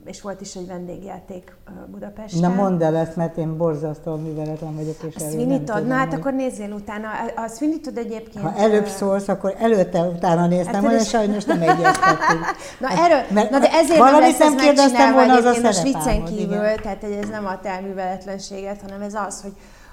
[0.04, 1.56] és volt is egy vendégjáték
[1.90, 2.40] Budapesten.
[2.40, 6.18] Na mondd el ezt, mert én borzasztóan műveletem vagyok, és a Swinitod, na hát hogy...
[6.18, 7.08] akkor nézzél utána.
[7.36, 8.44] A Swinitod egyébként...
[8.44, 12.44] Ha előbb szólsz, akkor előtte, utána néztem, hát, és sajnos nem egyeztettünk.
[12.80, 16.24] na, erről, mert na de ezért nem lesz nem kérdeztem volna az a most viccen
[16.24, 16.76] kívül, igen.
[16.82, 19.52] tehát ez nem a te műveletlenséget, hanem ez az, hogy,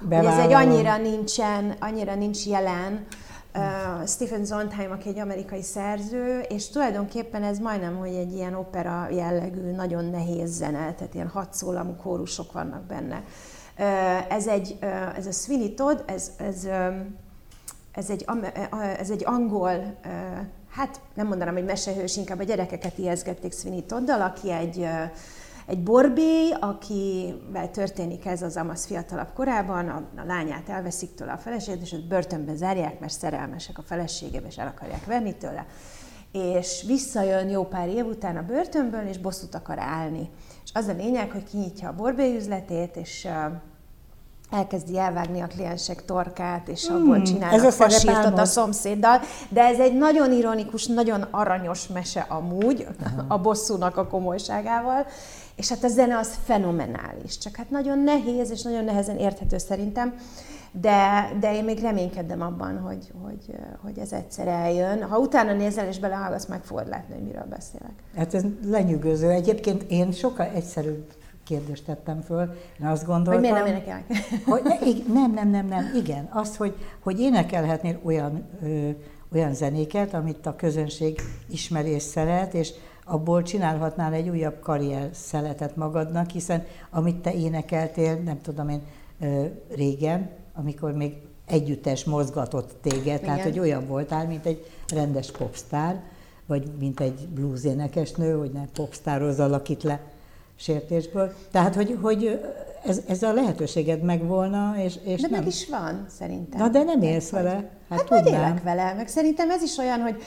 [0.09, 3.05] hogy ez egy annyira nincsen, annyira nincs jelen,
[4.05, 9.71] Stephen Sondheim, aki egy amerikai szerző, és tulajdonképpen ez majdnem, hogy egy ilyen opera jellegű,
[9.71, 13.23] nagyon nehéz zene, tehát ilyen hatszólamú kórusok vannak benne.
[14.29, 14.77] Ez, egy,
[15.15, 16.67] ez a Sweeney Todd, ez, ez,
[17.91, 18.25] ez, egy,
[18.97, 19.97] ez egy angol,
[20.69, 24.87] hát nem mondanám, hogy mesehős, inkább a gyerekeket ijeszgették Sweeney Toddal, aki egy
[25.65, 31.37] egy borbély, akivel történik ez az amasz fiatalabb korában, a, a lányát elveszik tőle a
[31.37, 35.65] feleséget, és őt börtönbe zárják, mert szerelmesek a feleségebe, és el akarják venni tőle.
[36.31, 40.29] És visszajön jó pár év után a börtönből, és bosszút akar állni.
[40.63, 43.27] És az a lényeg, hogy kinyitja a borbély üzletét, és
[44.53, 49.19] elkezdi elvágni a kliensek torkát, és hmm, abból csinálnak ez a fasírtot a szomszéddal.
[49.49, 53.25] De ez egy nagyon ironikus, nagyon aranyos mese amúgy, Aha.
[53.27, 55.05] a bosszúnak a komolyságával.
[55.55, 60.13] És hát a zene az fenomenális, csak hát nagyon nehéz, és nagyon nehezen érthető szerintem,
[60.81, 65.03] de, de én még reménykedem abban, hogy, hogy, hogy ez egyszer eljön.
[65.03, 67.93] Ha utána nézel és belehallgatsz, meg fogod látni, hogy miről beszélek.
[68.15, 69.29] Hát ez lenyűgöző.
[69.29, 71.05] Egyébként én sokkal egyszerűbb
[71.43, 72.55] kérdést tettem föl.
[72.79, 73.33] Én azt gondoltam...
[73.33, 74.05] Hogy miért nem énekelnek?
[74.45, 76.29] Hogy ne, nem, nem, nem, nem, igen.
[76.31, 78.89] Azt, hogy, hogy énekelhetnél olyan, ö,
[79.33, 82.71] olyan zenéket, amit a közönség ismer és szeret, és
[83.05, 88.81] abból csinálhatnál egy újabb karrier szeletet magadnak, hiszen amit te énekeltél, nem tudom én,
[89.75, 91.13] régen, amikor még
[91.45, 93.19] együttes mozgatott téged, Igen.
[93.19, 95.99] tehát hogy olyan voltál, mint egy rendes popstar,
[96.45, 99.99] vagy mint egy blues énekesnő, hogy ne popstározzalak itt le
[100.55, 101.33] sértésből.
[101.51, 102.41] Tehát, hogy, hogy
[102.85, 105.39] ez, ez a lehetőséged megvolna, és, és de nem.
[105.39, 106.59] meg is van, szerintem.
[106.59, 107.69] Na, de nem élsz vele.
[107.89, 108.41] Hát, hát tudnám.
[108.41, 110.23] élek vele, meg szerintem ez is olyan, hogy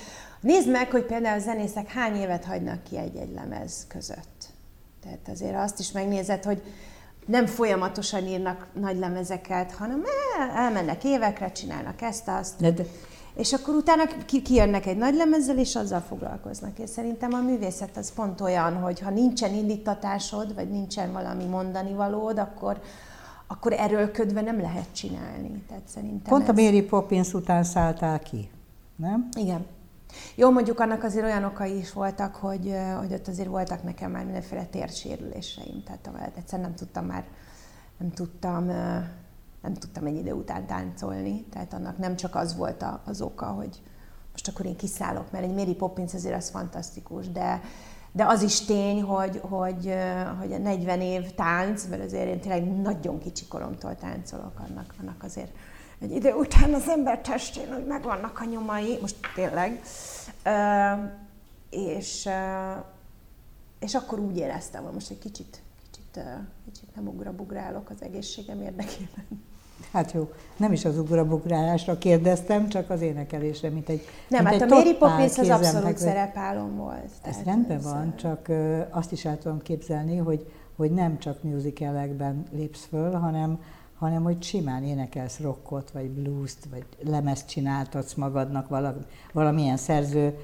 [0.47, 4.49] Nézd meg, hogy például a zenészek hány évet hagynak ki egy-egy lemez között.
[5.03, 6.63] Tehát azért azt is megnézed, hogy
[7.27, 10.05] nem folyamatosan írnak nagy lemezeket, hanem
[10.55, 12.61] elmennek évekre, csinálnak ezt, azt.
[12.61, 12.85] De, de.
[13.37, 16.79] És akkor utána kijönnek egy nagy lemezzel, és azzal foglalkoznak.
[16.79, 21.93] És szerintem a művészet az pont olyan, hogy ha nincsen indítatásod, vagy nincsen valami mondani
[21.93, 22.81] valód, akkor,
[23.47, 25.63] akkor erőlködve nem lehet csinálni.
[25.69, 26.59] Tehát szerintem Pont ez...
[26.59, 28.51] a Mary Poppins után szálltál ki,
[28.97, 29.29] nem?
[29.39, 29.67] Igen.
[30.35, 34.25] Jó, mondjuk annak azért olyan okai is voltak, hogy, hogy ott azért voltak nekem már
[34.25, 37.25] mindenféle térsérüléseim, tehát egyszerűen nem tudtam már,
[37.99, 38.71] nem tudtam,
[39.67, 43.83] nem tudtam egy idő után táncolni, tehát annak nem csak az volt az oka, hogy
[44.31, 47.61] most akkor én kiszállok, mert egy Mary Poppins azért az fantasztikus, de,
[48.13, 49.95] de az is tény, hogy, hogy,
[50.39, 55.23] hogy a 40 év tánc, mert azért én tényleg nagyon kicsi koromtól táncolok, annak, annak
[55.23, 55.57] azért
[56.01, 59.81] egy idő után az ember testén hogy megvannak a nyomai, most tényleg,
[61.71, 62.29] és,
[63.79, 66.25] és akkor úgy éreztem, hogy most egy kicsit, kicsit,
[66.65, 69.45] kicsit nem ugrabugrálok az egészségem érdekében.
[69.93, 74.63] Hát jó, nem is az ugrabugrálásra kérdeztem, csak az énekelésre, mint egy Nem, mint hát
[74.63, 77.11] egy a Mary Poppins az abszolút szerepálom volt.
[77.23, 78.49] Ez rendben van, csak
[78.91, 83.61] azt is el tudom képzelni, hogy hogy nem csak musicalekben lépsz föl, hanem,
[83.99, 89.01] hanem hogy simán énekelsz rockot, vagy blues-t, vagy lemezt csináltatsz magadnak valami,
[89.33, 90.39] valamilyen szerző,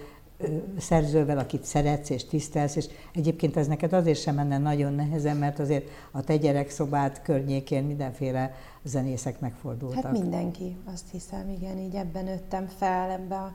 [0.78, 5.58] szerzővel, akit szeretsz és tisztelsz, és egyébként ez neked azért sem menne nagyon nehezen, mert
[5.58, 10.02] azért a te gyerekszobád környékén mindenféle zenészek megfordultak.
[10.02, 13.54] Hát mindenki, azt hiszem, igen, így ebben nőttem fel, ebbe a,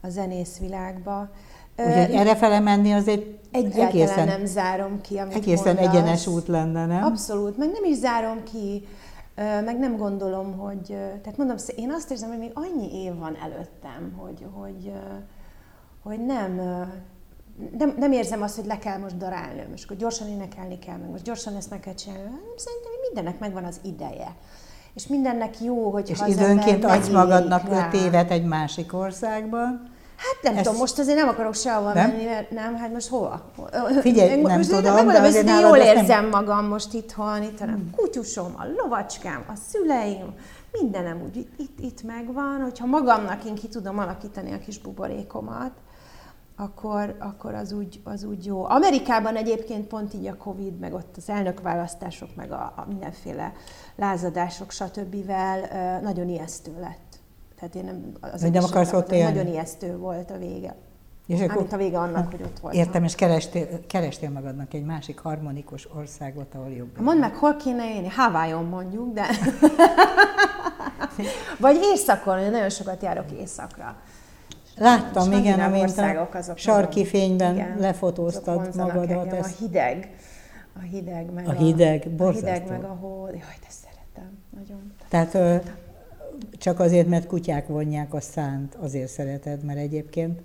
[0.00, 1.30] a zenészvilágba.
[1.76, 5.94] Úgyhogy erre fele menni az egy Egyáltalán egészen, nem zárom ki, amit Egészen mondasz.
[5.94, 7.04] egyenes út lenne, nem?
[7.04, 8.86] Abszolút, meg nem is zárom ki,
[9.36, 10.86] meg nem gondolom, hogy...
[11.22, 14.92] Tehát mondom, én azt érzem, hogy még annyi év van előttem, hogy, hogy,
[16.02, 16.60] hogy nem,
[17.78, 21.10] nem, nem érzem azt, hogy le kell most darálni, most akkor gyorsan énekelni kell, meg
[21.10, 22.40] most gyorsan ezt meg kell csinálni.
[22.56, 24.36] Szerintem mindennek megvan az ideje.
[24.94, 29.90] És mindennek jó, hogy És időnként adsz magadnak öt évet egy másik országban,
[30.22, 30.64] Hát nem Ezt...
[30.64, 32.10] tudom, most azért nem akarok sehova nem?
[32.10, 33.52] menni, mert nem, hát most hova?
[34.00, 36.28] Figyelj, most nem most tudom, nem, de azért jól érzem nem...
[36.28, 37.90] magam most itthon, itt a hmm.
[37.96, 40.34] kutyusom, a lovacskám, a szüleim,
[40.80, 45.72] mindenem úgy itt, itt, itt megvan, hogyha magamnak én ki tudom alakítani a kis buborékomat,
[46.56, 48.64] akkor, akkor az, úgy, az úgy jó.
[48.64, 53.52] Amerikában egyébként pont így a Covid, meg ott az elnökválasztások, meg a, a mindenféle
[53.96, 55.16] lázadások, stb.
[56.02, 57.20] nagyon ijesztő lett.
[57.58, 59.32] Tehát én nem, az nem akarsz ott élni?
[59.32, 60.76] Nagyon ijesztő volt a vége.
[61.26, 62.74] És akkor, a vége annak, hogy ott volt.
[62.74, 67.00] Értem, és kerestél, kerestél magadnak egy másik harmonikus országot, ahol jobb.
[67.00, 68.08] Mondd meg, hol kéne élni?
[68.08, 69.26] Hawaii-on mondjuk, de...
[71.58, 73.96] Vagy északon, én nagyon sokat járok északra.
[74.76, 79.32] Láttam, igen, amint a sarki fényben igen, lefotóztad magadat.
[79.32, 80.10] A hideg.
[80.76, 83.26] A hideg, meg a, hideg, a, a hideg, meg a hó.
[83.26, 84.38] Jaj, de szeretem.
[84.56, 84.92] Nagyon.
[85.08, 85.62] Tehát
[86.58, 90.40] csak azért, mert kutyák vonják a szánt, azért szereted, mert egyébként,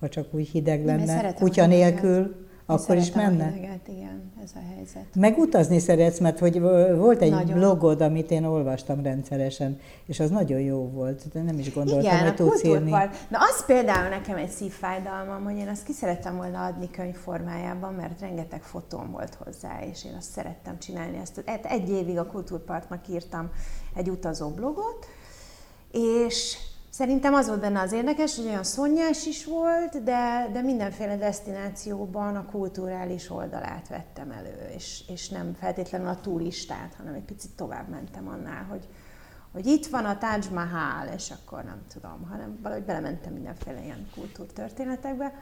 [0.00, 3.44] ha csak úgy hideg lenne, kutya nélkül, akkor is menne?
[3.44, 5.04] A hideget, igen, ez a helyzet.
[5.14, 6.60] Meg utazni szeretsz, mert hogy
[6.96, 7.58] volt egy nagyon.
[7.58, 12.22] blogod, amit én olvastam rendszeresen, és az nagyon jó volt, de nem is gondoltam, igen,
[12.22, 12.90] hogy tudsz írni.
[13.28, 17.94] Na az például nekem egy szívfájdalmam, hogy én azt ki szerettem volna adni könyv formájában,
[17.94, 21.18] mert rengeteg fotóm volt hozzá, és én azt szerettem csinálni.
[21.18, 23.50] Ezt egy évig a Kultúrpartnak írtam
[23.94, 25.06] egy utazó blogot,
[25.92, 26.56] és
[27.00, 32.36] szerintem az volt benne az érdekes, hogy olyan szonyás is volt, de, de mindenféle destinációban
[32.36, 37.88] a kulturális oldalát vettem elő, és, és nem feltétlenül a turistát, hanem egy picit tovább
[37.88, 38.88] mentem annál, hogy,
[39.52, 44.10] hogy itt van a Taj Mahal, és akkor nem tudom, hanem valahogy belementem mindenféle ilyen
[44.14, 45.32] kultúrtörténetekbe.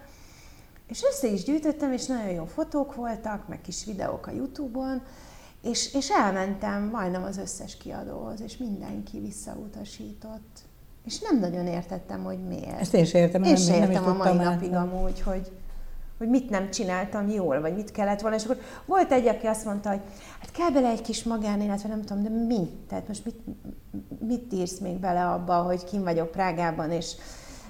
[0.87, 5.03] És össze is gyűjtöttem, és nagyon jó fotók voltak, meg kis videók a Youtube-on,
[5.63, 10.68] és, és elmentem majdnem az összes kiadóhoz, és mindenki visszautasított.
[11.09, 12.81] És nem nagyon értettem, hogy miért.
[12.81, 15.51] Ezt én sem értem, én sem értem nem a mai napig amúgy, hogy,
[16.19, 18.37] hogy mit nem csináltam jól, vagy mit kellett volna.
[18.37, 20.01] És akkor volt egy, aki azt mondta, hogy
[20.41, 22.69] hát kell bele egy kis magánélet, vagy nem tudom, de mi?
[22.89, 23.37] Tehát most mit,
[24.21, 27.15] mit írsz még bele abba, hogy kim vagyok Prágában, és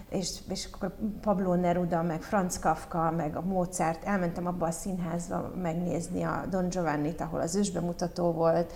[0.09, 5.53] és, és akkor Pablo Neruda, meg Franz Kafka, meg a Mozart, elmentem abba a színházba
[5.62, 8.72] megnézni a Don Giovanni-t, ahol az ősbemutató volt,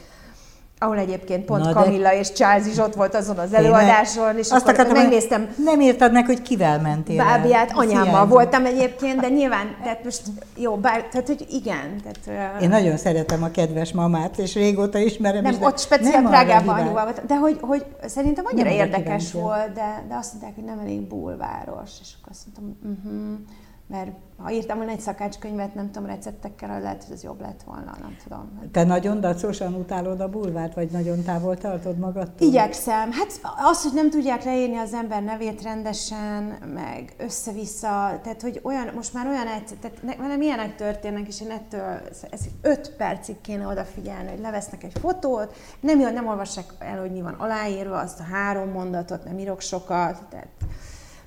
[0.82, 2.18] ahol egyébként pont Na, Camilla de...
[2.18, 5.54] és Charles is ott volt azon az előadáson, és Azt akkor megnéztem.
[5.64, 10.22] Nem írtad meg, hogy kivel mentél Bábiát, anyámmal voltam egyébként, de nyilván, tehát most
[10.56, 12.00] jó, bár, tehát hogy igen.
[12.02, 15.42] Tehát, Én nagyon szeretem a kedves mamát, és régóta ismerem.
[15.42, 20.04] Nem, ott speciál Prágában anyuval volt, de hogy, hogy szerintem annyira nem érdekes volt, de,
[20.08, 23.38] de azt mondták, hogy nem elég bulváros, és akkor azt mondtam, uh-huh
[23.86, 24.10] mert
[24.42, 28.16] ha írtam volna egy szakácskönyvet, nem tudom, receptekkel, lehet, hogy ez jobb lett volna, nem
[28.22, 28.68] tudom.
[28.72, 32.48] Te nagyon dacosan utálod a bulvárt, vagy nagyon távol tartod magadtól?
[32.48, 33.12] Igyekszem.
[33.12, 33.40] Hát
[33.70, 36.42] az, hogy nem tudják leírni az ember nevét rendesen,
[36.74, 41.50] meg össze-vissza, tehát hogy olyan, most már olyan egyszer, tehát velem ilyenek történnek, és én
[41.50, 47.12] ettől ez öt percig kéne odafigyelni, hogy levesznek egy fotót, nem, nem olvassák el, hogy
[47.12, 50.48] mi van aláírva, azt a három mondatot, nem írok sokat, tehát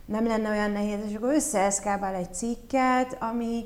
[0.06, 3.65] nem lenne olyan nehéz, és akkor összeeszkábál egy cikket, ami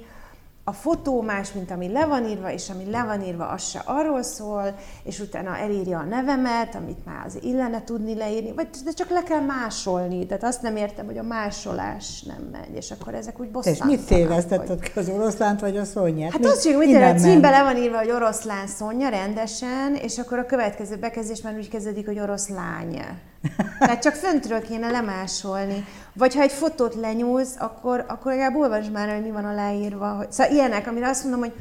[0.70, 3.82] a fotó más, mint ami le van írva, és ami le van írva, az se
[3.86, 8.92] arról szól, és utána elírja a nevemet, amit már az illene tudni leírni, vagy de
[8.92, 10.26] csak le kell másolni.
[10.26, 13.94] Tehát azt nem értem, hogy a másolás nem megy, és akkor ezek úgy bosszantanak.
[13.94, 14.92] És mit tévesztetted hogy...
[14.96, 16.32] az oroszlánt vagy a szonyát?
[16.32, 20.46] Hát azt hogy a címben le van írva, hogy oroszlán szonya rendesen, és akkor a
[20.46, 23.02] következő bekezdés már úgy kezdődik, hogy oroszlány.
[23.80, 25.86] Tehát csak föntről kéne lemásolni.
[26.20, 30.10] Vagy ha egy fotót lenyúlsz, akkor, akkor legalább olvasd már, hogy mi van aláírva.
[30.10, 30.32] Hogy...
[30.32, 31.54] Szóval ilyenek, amire azt mondom, hogy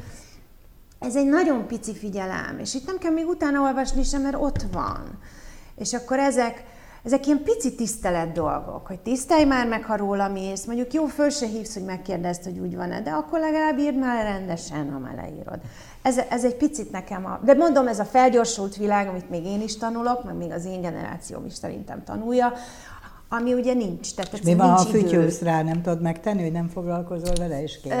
[0.99, 4.65] ez egy nagyon pici figyelem, és itt nem kell még utána olvasni sem, mert ott
[4.71, 5.19] van.
[5.75, 6.63] És akkor ezek,
[7.03, 11.29] ezek ilyen pici tisztelet dolgok, hogy tisztelj már meg, ha róla mész, mondjuk jó, föl
[11.29, 15.15] se hívsz, hogy megkérdezd, hogy úgy van-e, de akkor legalább írd már rendesen, ha már
[15.15, 15.59] leírod.
[16.01, 17.39] Ez, ez egy picit nekem a...
[17.43, 20.81] De mondom, ez a felgyorsult világ, amit még én is tanulok, meg még az én
[20.81, 22.53] generációm is szerintem tanulja,
[23.29, 24.13] ami ugye nincs.
[24.13, 27.79] Tehát és mi van, ha fütyülsz rá, nem tudod megtenni, hogy nem foglalkozol vele, és
[27.81, 27.93] kész?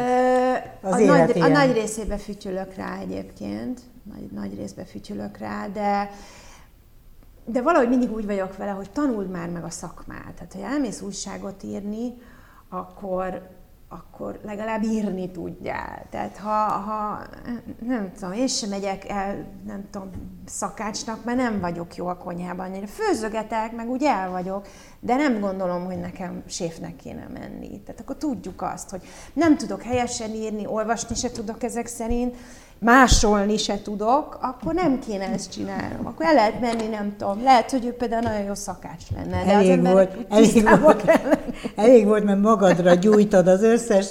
[0.81, 3.79] Az a, nagy, a nagy részébe fütyülök rá egyébként,
[4.13, 6.09] nagy, nagy részbe fütyülök rá, de
[7.51, 10.33] de valahogy mindig úgy vagyok vele, hogy tanuld már meg a szakmát.
[10.33, 12.13] Tehát, ha elmész újságot írni,
[12.69, 13.49] akkor,
[13.89, 16.05] akkor legalább írni tudjál.
[16.09, 17.21] Tehát ha, ha
[17.79, 20.09] nem tudom, én sem megyek el, nem tudom,
[20.45, 22.85] szakácsnak, mert nem vagyok jó a konyhában.
[22.85, 24.67] Főzögetek, meg úgy el vagyok,
[24.99, 27.81] de nem gondolom, hogy nekem séfnek kéne menni.
[27.81, 29.01] Tehát akkor tudjuk azt, hogy
[29.33, 32.35] nem tudok helyesen írni, olvasni se tudok ezek szerint,
[32.79, 36.05] másolni se tudok, akkor nem kéne ezt csinálnom.
[36.05, 37.43] Akkor el lehet menni, nem tudom.
[37.43, 39.43] Lehet, hogy ő például nagyon jó szakács lenne.
[39.43, 41.11] De elég, az volt, elég, volt,
[41.75, 44.07] elég volt, mert magadra gyújtad az összes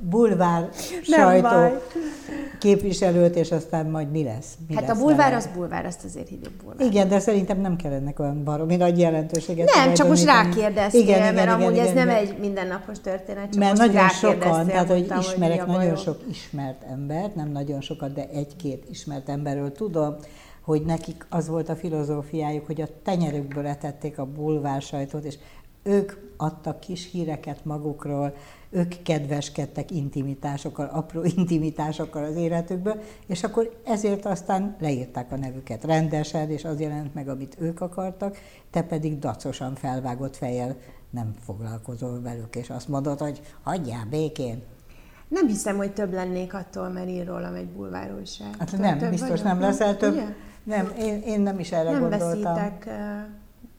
[0.00, 0.68] bulvár
[1.02, 1.82] sajtó
[2.58, 4.54] képviselőt, és aztán majd mi lesz?
[4.68, 6.86] Mi hát lesz a bulvár az bulvár, ezt azért hívjuk bulvár.
[6.86, 9.70] Igen, de szerintem nem kell ennek olyan baromi nagy jelentőséget.
[9.74, 13.00] Nem, csak most rákérdeztél, igen, igen, mert igen, amúgy igen, ez igen, nem egy mindennapos
[13.00, 17.48] történet, csak Mert most nagyon sokan, tehát hogy ismerek hogy nagyon sok ismert embert, nem
[17.48, 20.16] nagyon sokat, de egy-két ismert emberről tudom,
[20.62, 25.38] hogy nekik az volt a filozófiájuk, hogy a tenyerükből etették a bulvár sajtot, és
[25.82, 28.34] ők adtak kis híreket magukról,
[28.70, 36.50] ők kedveskedtek intimitásokkal, apró intimitásokkal az életükből, és akkor ezért aztán leírták a nevüket rendesen,
[36.50, 38.38] és az jelent meg, amit ők akartak,
[38.70, 40.76] te pedig dacosan felvágott fejjel
[41.10, 44.62] nem foglalkozol velük, és azt mondod, hogy hagyjál békén.
[45.28, 48.54] Nem hiszem, hogy több lennék attól, mert ír rólam egy bulvárújság.
[48.58, 49.44] Hát nem, biztos vagyok.
[49.44, 50.12] nem leszel több.
[50.12, 50.26] Ugye?
[50.62, 52.54] Nem, én, én nem is erre nem gondoltam.
[52.54, 52.88] Veszítek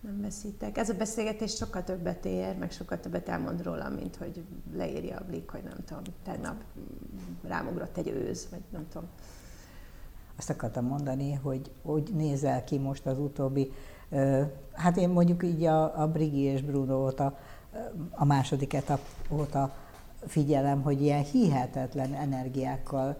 [0.01, 0.77] nem veszítek.
[0.77, 4.43] Ez a beszélgetés sokkal többet ér, meg sokkal többet elmond róla, mint hogy
[4.73, 6.63] leírja a blik, hogy nem tudom, tegnap
[7.43, 9.07] rámugrott egy őz, vagy nem tudom.
[10.37, 13.71] Azt akartam mondani, hogy hogy nézel ki most az utóbbi,
[14.73, 17.37] hát én mondjuk így a, a Brigi és Bruno óta,
[18.11, 18.99] a második etap
[19.31, 19.75] óta
[20.25, 23.17] figyelem, hogy ilyen hihetetlen energiákkal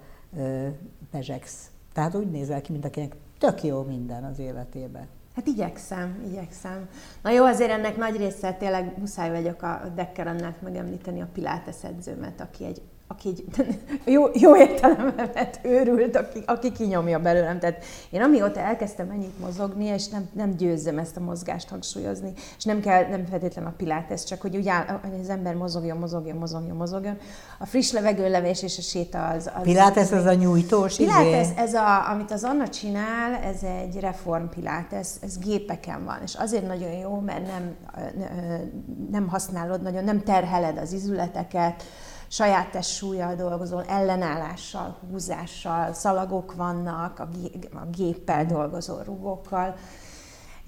[1.12, 1.72] pezsegsz.
[1.94, 5.08] Tehát úgy nézel ki, mint akinek tök jó minden az életében.
[5.36, 6.90] Hát igyekszem, igyekszem.
[7.22, 11.84] Na jó, azért ennek nagy része tényleg muszáj vagyok a Dekker Annát megemlíteni, a Pilates
[11.84, 13.46] edzőmet, aki egy aki egy,
[14.14, 17.60] jó, jó értelemben vett őrült, aki, aki kinyomja belőlem.
[17.60, 22.64] Tehát én amióta elkezdtem ennyit mozogni, és nem, nem győzzem ezt a mozgást hangsúlyozni, és
[22.64, 26.38] nem kell, nem feltétlen a pilates, csak hogy, úgy áll, hogy az ember mozogjon, mozogjon,
[26.38, 27.18] mozogjon, mozogjon.
[27.60, 29.52] A friss levegőlevés és a séta az...
[29.56, 31.54] az pilates az a nyújtós Pilates, izé?
[31.56, 36.68] ez a, amit az Anna csinál, ez egy reform pilates, ez gépeken van, és azért
[36.68, 37.76] nagyon jó, mert nem,
[39.12, 41.84] nem használod nagyon, nem terheled az izületeket,
[42.30, 47.28] saját testsúlyjal dolgozol, ellenállással, húzással, szalagok vannak, a,
[47.96, 49.76] géppel dolgozó rugókkal.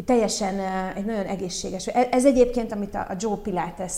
[0.06, 0.60] Teljesen
[0.96, 1.88] egy nagyon egészséges.
[1.88, 3.94] E, ez egyébként, amit a Joe Pilates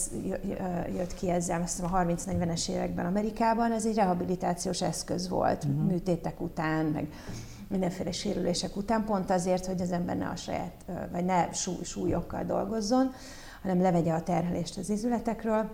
[0.95, 5.83] jött ki ezzel, azt hiszem a 30-40-es években Amerikában, ez egy rehabilitációs eszköz volt, uh-huh.
[5.83, 7.07] műtétek után, meg
[7.67, 11.51] mindenféle sérülések után, pont azért, hogy az ember ne a saját, vagy ne
[11.83, 13.13] súlyokkal dolgozzon,
[13.61, 15.69] hanem levegye a terhelést az izületekről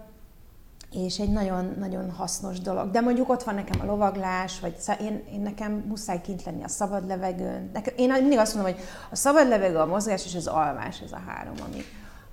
[0.92, 2.92] és egy nagyon-nagyon hasznos dolog.
[2.92, 6.68] De mondjuk ott van nekem a lovaglás, vagy én, én nekem muszáj kint lenni a
[6.68, 7.70] szabad levegőn.
[7.74, 8.82] Nekem, én mindig azt mondom, hogy
[9.12, 11.82] a szabad levegő, a mozgás és az alvás, ez a három, ami,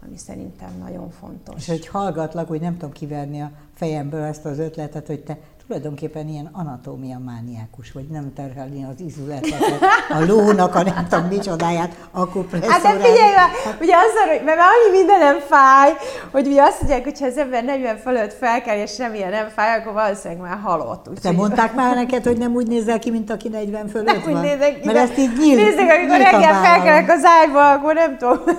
[0.06, 1.56] ami szerintem nagyon fontos.
[1.56, 6.28] És hogy hallgatlak, hogy nem tudom kiverni a fejemből ezt az ötletet, hogy te tulajdonképpen
[6.28, 12.82] ilyen anatómia mániákus, vagy nem terhelni az izületeket, a lónak a nem tudom micsodáját, akupresszorát.
[12.82, 13.50] Hát de figyelj, hát,
[13.80, 15.92] ugye azzal, hogy mert annyi mindenem fáj,
[16.30, 19.78] hogy ugye azt mondják, hogy ha az ember 40 fölött felkel, és semmilyen nem fáj,
[19.78, 21.08] akkor valószínűleg már halott.
[21.08, 24.22] Úgy Te mondták már neked, hogy nem úgy nézel ki, mint aki 40 fölött nem
[24.24, 24.34] van?
[24.34, 28.40] Úgy nézek, Mert ezt így nyílt, Nézzük, amikor reggel felkelek az ágyba, akkor nem tudom.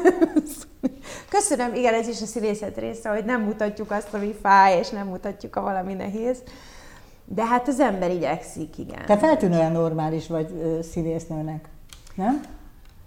[1.29, 5.07] Köszönöm, igen, ez is a színészet része, hogy nem mutatjuk azt, ami fáj, és nem
[5.07, 6.37] mutatjuk a valami nehéz.
[7.29, 9.05] De hát az ember igyekszik, igen.
[9.05, 11.69] Te feltűnően normális vagy ö, színésznőnek,
[12.15, 12.41] nem?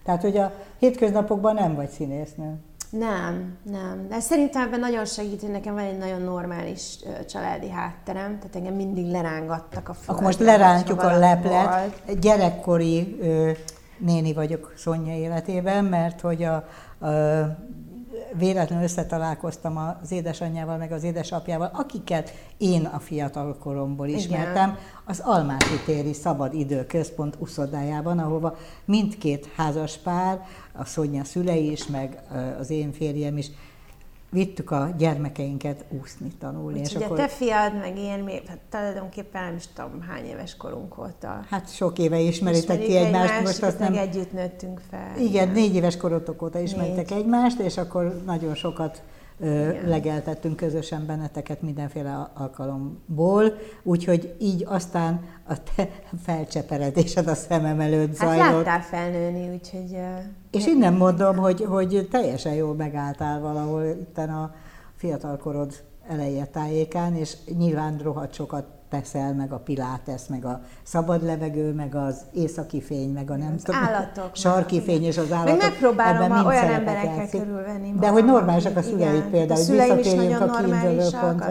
[0.04, 2.54] Tehát, hogy a hétköznapokban nem vagy színésznő.
[2.90, 4.06] Nem, nem.
[4.08, 6.98] De szerintem ebben nagyon segít, hogy nekem van egy nagyon normális
[7.28, 10.12] családi hátterem, tehát engem mindig lerángattak a földre.
[10.12, 11.68] Akkor most lerántjuk a leplet.
[11.68, 12.18] Volt.
[12.20, 13.50] Gyerekkori ö,
[13.98, 17.08] néni vagyok Szonya életében, mert hogy a, a
[18.38, 24.78] véletlenül összetalálkoztam az édesanyjával, meg az édesapjával, akiket én a fiatal koromból ismertem, Igen.
[25.04, 32.22] az Almási téri Szabad Időközpont uszodájában, ahova mindkét házas pár, a Szonya szülei is, meg
[32.58, 33.50] az én férjem is
[34.30, 36.78] vittük a gyermekeinket úszni, tanulni.
[36.78, 37.16] Úgy, és ugye akkor...
[37.16, 41.44] te fiad, meg én, mi, hát tulajdonképpen nem is tudom, hány éves korunk óta.
[41.48, 43.32] Hát sok éve ismeritek ki egymást.
[43.32, 43.94] egymást most azt nem...
[43.94, 45.12] együtt nőttünk fel.
[45.16, 47.18] Igen, igen, négy éves korotok óta ismertek négy.
[47.18, 49.02] egymást, és akkor nagyon sokat
[49.40, 49.88] igen.
[49.88, 55.88] legeltettünk közösen benneteket mindenféle alkalomból, úgyhogy így aztán a te
[56.26, 58.46] felcseperedésed a szemem előtt hát zajlott.
[58.46, 59.96] Hát láttál felnőni, úgyhogy...
[60.50, 64.54] És innen mondom, hogy, hogy teljesen jól megálltál valahol itt a
[64.96, 65.74] fiatalkorod
[66.08, 71.94] eleje tájékán, és nyilván rohadt sokat teszel, meg a pilates, meg a szabad levegő, meg
[71.94, 75.58] az északi fény, meg a nem az tudom, állatok, sarki fény és az állatok.
[75.60, 77.86] Meg megpróbálom Ebben olyan emberekkel körülvenni.
[77.86, 78.00] Magam.
[78.00, 81.00] De hogy normálisak a szüleid például, hogy visszatérjünk a kiinduló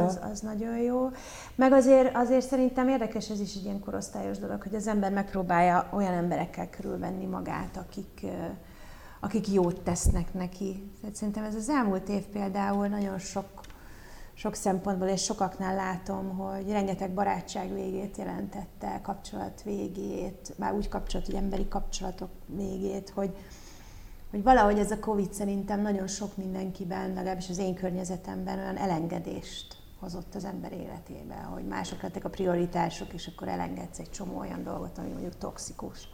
[0.05, 1.09] Az, az nagyon jó.
[1.55, 5.87] Meg azért, azért szerintem érdekes ez is egy ilyen korosztályos dolog, hogy az ember megpróbálja
[5.91, 8.25] olyan emberekkel körülvenni magát, akik,
[9.19, 10.91] akik jót tesznek neki.
[11.01, 13.45] Tehát szerintem ez az elmúlt év például nagyon sok
[14.39, 21.25] sok szempontból, és sokaknál látom, hogy rengeteg barátság végét jelentette, kapcsolat végét, már úgy kapcsolat,
[21.25, 23.35] hogy emberi kapcsolatok végét, hogy,
[24.31, 29.77] hogy valahogy ez a Covid szerintem nagyon sok mindenkiben, legalábbis az én környezetemben olyan elengedést
[29.99, 34.63] hozott az ember életébe, hogy mások lettek a prioritások, és akkor elengedsz egy csomó olyan
[34.63, 36.07] dolgot, ami mondjuk toxikus.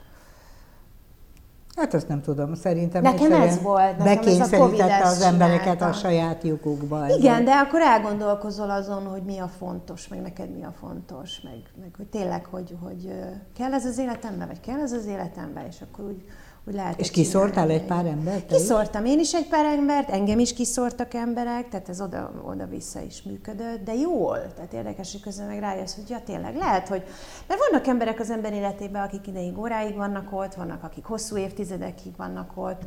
[1.76, 3.98] Hát azt nem tudom, szerintem nekem ez volt.
[3.98, 7.08] Nekem ez a az embereket a saját lyukukba.
[7.18, 11.62] Igen, de akkor elgondolkozol azon, hogy mi a fontos, meg neked mi a fontos, meg,
[11.80, 13.12] meg hogy tényleg, hogy, hogy
[13.58, 16.24] kell ez az életemben, vagy kell ez az életemben, és akkor úgy
[16.66, 18.46] hogy lehet És kiszórtál egy pár embert?
[18.46, 23.22] Kiszórtam én is egy pár embert, engem is kiszórtak emberek, tehát ez oda, oda-vissza is
[23.22, 24.54] működött, de jól.
[24.56, 27.04] Tehát érdekes, hogy közben meg rájössz, hogy ja tényleg lehet, hogy...
[27.48, 32.16] Mert vannak emberek az ember életében, akik ideig óráig vannak ott, vannak, akik hosszú évtizedekig
[32.18, 32.82] vannak ott,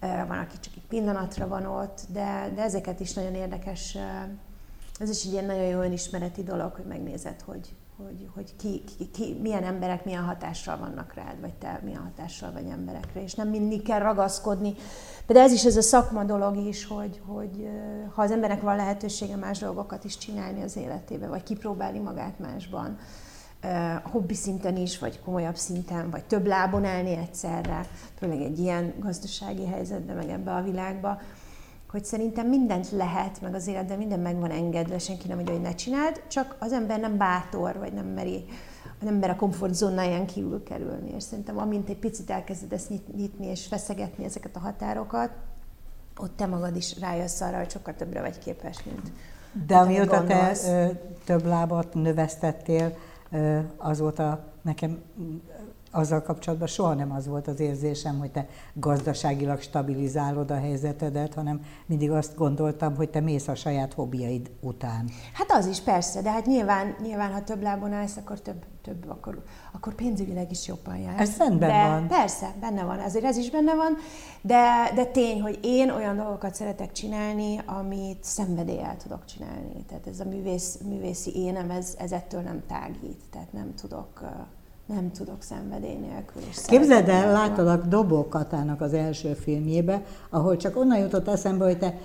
[0.00, 3.96] van, aki csak egy pillanatra van ott, de, de ezeket is nagyon érdekes,
[4.98, 7.74] ez is egy ilyen nagyon jó önismereti dolog, hogy megnézed, hogy,
[8.06, 12.52] hogy, hogy ki, ki, ki, milyen emberek milyen hatással vannak rád, vagy te milyen hatással
[12.52, 14.74] vagy emberekre, és nem mindig kell ragaszkodni.
[15.26, 17.68] De ez is ez a szakma dolog is, hogy, hogy
[18.14, 22.98] ha az embernek van lehetősége más dolgokat is csinálni az életébe, vagy kipróbálni magát másban,
[24.02, 27.86] hobbi szinten is, vagy komolyabb szinten, vagy több lábon állni egyszerre,
[28.18, 31.20] főleg egy ilyen gazdasági helyzetben, meg ebbe a világba,
[31.90, 35.62] hogy szerintem mindent lehet, meg az életben minden meg van engedve, senki nem mondja, hogy
[35.62, 38.44] ne csináld, csak az ember nem bátor, vagy nem meri
[39.00, 41.12] nem ember a komfortzónáján kívül kerülni.
[41.16, 45.30] És szerintem amint egy picit elkezded ezt nyitni és feszegetni ezeket a határokat,
[46.16, 49.12] ott te magad is rájössz arra, hogy sokkal többre vagy képes, mint
[49.66, 50.86] De amióta te ö,
[51.24, 52.96] több lábat növesztettél,
[53.30, 55.02] ö, azóta nekem
[55.90, 61.60] azzal kapcsolatban soha nem az volt az érzésem, hogy te gazdaságilag stabilizálod a helyzetedet, hanem
[61.86, 65.10] mindig azt gondoltam, hogy te mész a saját hobbiaid után.
[65.32, 69.08] Hát az is persze, de hát nyilván, nyilván ha több lábon állsz, akkor több, több
[69.08, 71.20] akkor, akkor pénzügyileg is jobban jár.
[71.20, 72.06] Ez rendben de van.
[72.06, 73.96] Persze, benne van, ezért ez is benne van,
[74.40, 79.84] de, de tény, hogy én olyan dolgokat szeretek csinálni, amit szenvedéllyel tudok csinálni.
[79.88, 84.22] Tehát ez a művész, művészi énem, ez, ez ettől nem tágít, tehát nem tudok
[84.88, 86.56] nem tudok szenvedély nélkül is.
[86.66, 91.98] Képzeld el, láttalak Dobó Katának az első filmjébe, ahol csak onnan jutott eszembe, hogy te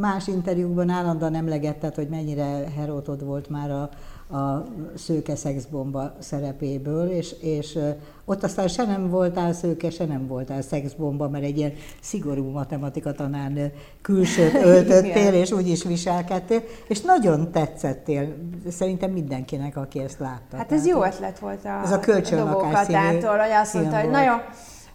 [0.00, 3.90] más interjúkban állandóan emlegetted, hogy mennyire herótod volt már a,
[4.36, 4.64] a
[4.94, 7.78] szőke szexbomba szerepéből, és, és
[8.24, 13.12] ott aztán se nem voltál szőke, se nem voltál szexbomba, mert egy ilyen szigorú matematika
[13.12, 18.34] tanár külsőt öltöttél, és úgy is viselkedtél, és nagyon tetszettél
[18.70, 20.56] szerintem mindenkinek, aki ezt látta.
[20.56, 24.40] Hát ez jó ötlet volt a, ez a, a dobókatától, hogy azt mondta, hogy nagyon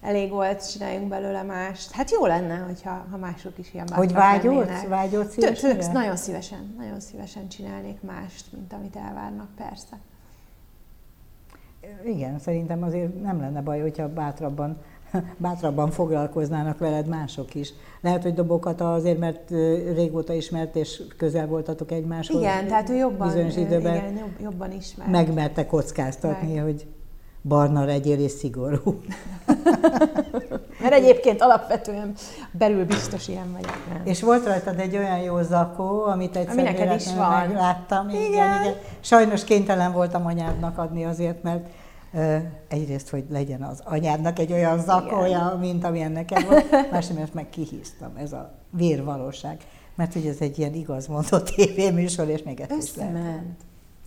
[0.01, 1.91] elég volt, csináljunk belőle mást.
[1.91, 4.85] Hát jó lenne, hogyha ha mások is ilyen Hogy vágyódsz?
[4.87, 5.91] Vágyódsz szívesen?
[5.91, 9.97] Nagyon szívesen, nagyon szívesen csinálnék mást, mint amit elvárnak, persze.
[12.05, 14.77] Igen, szerintem azért nem lenne baj, hogyha bátrabban
[15.37, 17.73] bátrabban foglalkoznának veled mások is.
[18.01, 19.49] Lehet, hogy dobokat azért, mert
[19.95, 22.41] régóta ismert, és közel voltatok egymáshoz.
[22.41, 25.09] Igen, tehát ő jobban, bizonyos időben igen, jobban ismert.
[25.09, 26.63] Megmerte kockáztatni, Meg.
[26.63, 26.87] hogy
[27.47, 28.99] barna legyél és szigorú.
[30.81, 32.13] Mert egyébként alapvetően
[32.51, 33.77] belül biztos ilyen vagyok.
[33.93, 34.01] Nem?
[34.03, 37.31] És volt rajtad egy olyan jó zakó, amit egyszer neked is van.
[37.31, 38.09] megláttam.
[38.09, 38.21] Igen.
[38.21, 38.75] igen, igen.
[38.99, 41.67] Sajnos kénytelen voltam anyádnak adni azért, mert
[42.67, 45.59] egyrészt, hogy legyen az anyádnak egy olyan zakója, igen.
[45.59, 48.11] mint amilyen nekem volt, másrészt meg kihíztam.
[48.15, 49.57] Ez a vérvalóság.
[49.95, 53.43] Mert hogy ez egy ilyen igaz mondott tévéműsor, és még ezt is lehet.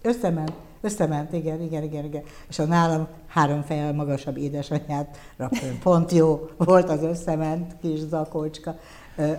[0.03, 0.53] Összement.
[0.83, 2.23] Összement, igen, igen, igen, igen.
[2.49, 5.79] És a nálam három fejjel magasabb édesanyját raktam.
[5.83, 8.75] Pont jó volt az összement kis zakócska.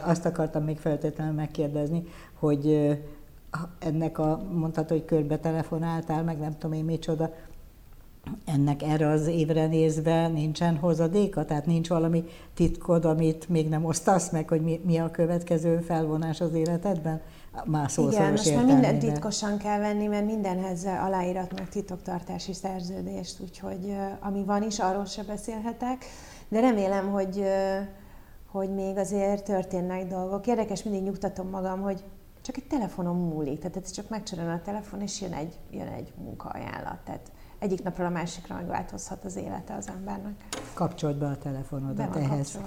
[0.03, 2.03] Azt akartam még feltétlenül megkérdezni,
[2.39, 2.89] hogy
[3.80, 7.34] ennek a, mondhatod, hogy körbe telefonáltál, meg nem tudom én micsoda,
[8.45, 11.45] ennek erre az évre nézve nincsen hozadéka?
[11.45, 16.41] Tehát nincs valami titkod, amit még nem osztasz meg, hogy mi, mi a következő felvonás
[16.41, 17.22] az életedben?
[17.65, 23.95] Már Igen, most már mindent titkosan kell venni, mert mindenhez aláírat meg titoktartási szerződést, úgyhogy
[24.19, 26.05] ami van is, arról se beszélhetek,
[26.49, 27.43] de remélem, hogy,
[28.45, 30.47] hogy még azért történnek dolgok.
[30.47, 32.03] Érdekes, mindig nyugtatom magam, hogy
[32.41, 36.13] csak egy telefonon múlik, tehát ez csak megcsörön a telefon, és jön egy, jön egy
[36.24, 36.99] munkaajánlat.
[37.05, 37.32] Tehát
[37.62, 40.34] egyik napról a másikra megváltozhat az élete az embernek.
[40.74, 42.59] Kapcsold be a Be telefonodat van ehhez.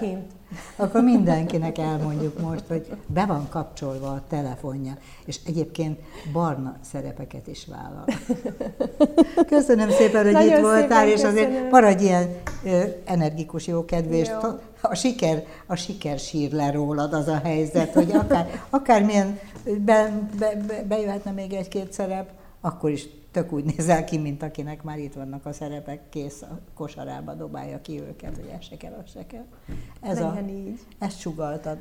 [0.00, 0.32] Kint.
[0.76, 6.00] Akkor mindenkinek elmondjuk most, hogy be van kapcsolva a telefonja, és egyébként
[6.32, 8.04] barna szerepeket is vállal.
[9.46, 11.68] Köszönöm szépen, hogy Nagyon itt voltál, és azért köszönöm.
[11.68, 12.28] maradj ilyen
[13.04, 14.48] energikus, jókedvű, és Jó.
[14.80, 20.54] a siker, a siker sír le rólad az a helyzet, hogy akár, akármilyen be, be,
[20.66, 22.30] be, bejöhetne még egy-két szerep,
[22.60, 26.60] akkor is tök úgy nézel ki, mint akinek már itt vannak a szerepek, kész a
[26.74, 29.46] kosarába dobálja ki őket, hogy ez se kell, az se kell.
[30.00, 30.80] Ez Legyen a, így.
[30.98, 31.78] Ezt sugaltad.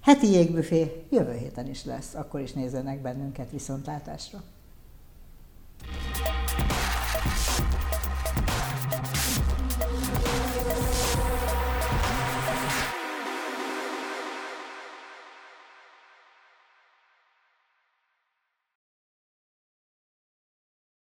[0.00, 4.42] Heti jégbüfé jövő héten is lesz, akkor is nézzenek bennünket viszontlátásra.